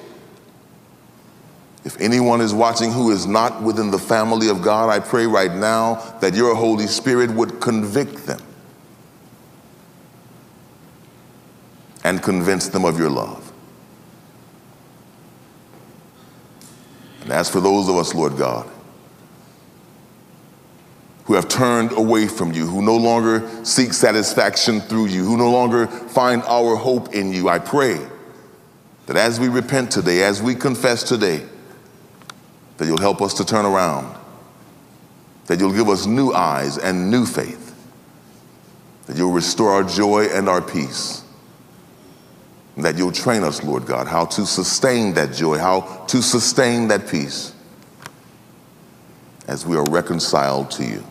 If 1.86 2.00
anyone 2.00 2.40
is 2.40 2.52
watching 2.52 2.90
who 2.90 3.12
is 3.12 3.28
not 3.28 3.62
within 3.62 3.92
the 3.92 3.98
family 3.98 4.48
of 4.48 4.60
God, 4.60 4.88
I 4.88 4.98
pray 4.98 5.24
right 5.24 5.54
now 5.54 5.94
that 6.20 6.34
your 6.34 6.56
Holy 6.56 6.88
Spirit 6.88 7.30
would 7.30 7.60
convict 7.60 8.26
them 8.26 8.40
and 12.02 12.20
convince 12.20 12.66
them 12.66 12.84
of 12.84 12.98
your 12.98 13.08
love. 13.08 13.52
And 17.20 17.30
as 17.30 17.48
for 17.48 17.60
those 17.60 17.88
of 17.88 17.94
us, 17.94 18.14
Lord 18.14 18.36
God, 18.36 18.68
who 21.26 21.34
have 21.34 21.48
turned 21.48 21.90
away 21.92 22.28
from 22.28 22.52
you, 22.52 22.66
who 22.66 22.80
no 22.82 22.96
longer 22.96 23.48
seek 23.64 23.92
satisfaction 23.92 24.80
through 24.80 25.06
you, 25.06 25.24
who 25.24 25.36
no 25.36 25.50
longer 25.50 25.88
find 25.88 26.40
our 26.44 26.76
hope 26.76 27.14
in 27.14 27.32
you, 27.32 27.48
I 27.48 27.58
pray 27.58 28.00
that 29.06 29.16
as 29.16 29.40
we 29.40 29.48
repent 29.48 29.90
today, 29.90 30.22
as 30.22 30.40
we 30.40 30.54
confess 30.54 31.02
today, 31.02 31.44
that 32.76 32.86
you'll 32.86 33.00
help 33.00 33.20
us 33.20 33.34
to 33.34 33.44
turn 33.44 33.64
around, 33.64 34.16
that 35.46 35.58
you'll 35.58 35.72
give 35.72 35.88
us 35.88 36.06
new 36.06 36.32
eyes 36.32 36.78
and 36.78 37.10
new 37.10 37.26
faith, 37.26 37.74
that 39.06 39.16
you'll 39.16 39.32
restore 39.32 39.72
our 39.72 39.84
joy 39.84 40.26
and 40.26 40.48
our 40.48 40.62
peace, 40.62 41.24
and 42.76 42.84
that 42.84 42.96
you'll 42.96 43.10
train 43.10 43.42
us, 43.42 43.64
Lord 43.64 43.84
God, 43.84 44.06
how 44.06 44.26
to 44.26 44.46
sustain 44.46 45.14
that 45.14 45.32
joy, 45.32 45.58
how 45.58 46.04
to 46.06 46.22
sustain 46.22 46.86
that 46.88 47.08
peace 47.08 47.52
as 49.48 49.66
we 49.66 49.76
are 49.76 49.88
reconciled 49.90 50.70
to 50.72 50.84
you. 50.84 51.02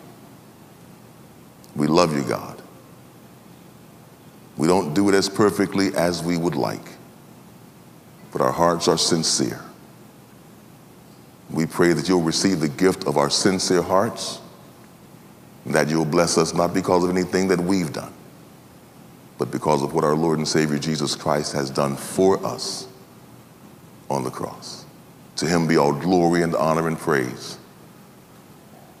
We 1.76 1.86
love 1.86 2.16
you, 2.16 2.22
God. 2.24 2.60
We 4.56 4.66
don't 4.66 4.94
do 4.94 5.08
it 5.10 5.14
as 5.14 5.28
perfectly 5.28 5.94
as 5.94 6.22
we 6.22 6.38
would 6.38 6.54
like, 6.54 6.88
but 8.32 8.40
our 8.40 8.52
hearts 8.52 8.88
are 8.88 8.96
sincere. 8.96 9.62
We 11.50 11.66
pray 11.66 11.92
that 11.92 12.08
you'll 12.08 12.22
receive 12.22 12.60
the 12.60 12.68
gift 12.68 13.06
of 13.06 13.18
our 13.18 13.28
sincere 13.28 13.82
hearts, 13.82 14.40
and 15.66 15.74
that 15.74 15.88
you'll 15.88 16.06
bless 16.06 16.38
us 16.38 16.54
not 16.54 16.72
because 16.72 17.04
of 17.04 17.10
anything 17.10 17.48
that 17.48 17.60
we've 17.60 17.92
done, 17.92 18.12
but 19.36 19.50
because 19.50 19.82
of 19.82 19.92
what 19.92 20.04
our 20.04 20.16
Lord 20.16 20.38
and 20.38 20.48
Savior 20.48 20.78
Jesus 20.78 21.14
Christ 21.14 21.52
has 21.52 21.68
done 21.68 21.94
for 21.94 22.44
us 22.44 22.88
on 24.08 24.24
the 24.24 24.30
cross. 24.30 24.86
To 25.36 25.46
him 25.46 25.68
be 25.68 25.76
all 25.76 25.92
glory 25.92 26.42
and 26.42 26.56
honor 26.56 26.88
and 26.88 26.98
praise 26.98 27.58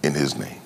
in 0.02 0.12
his 0.12 0.36
name. 0.36 0.60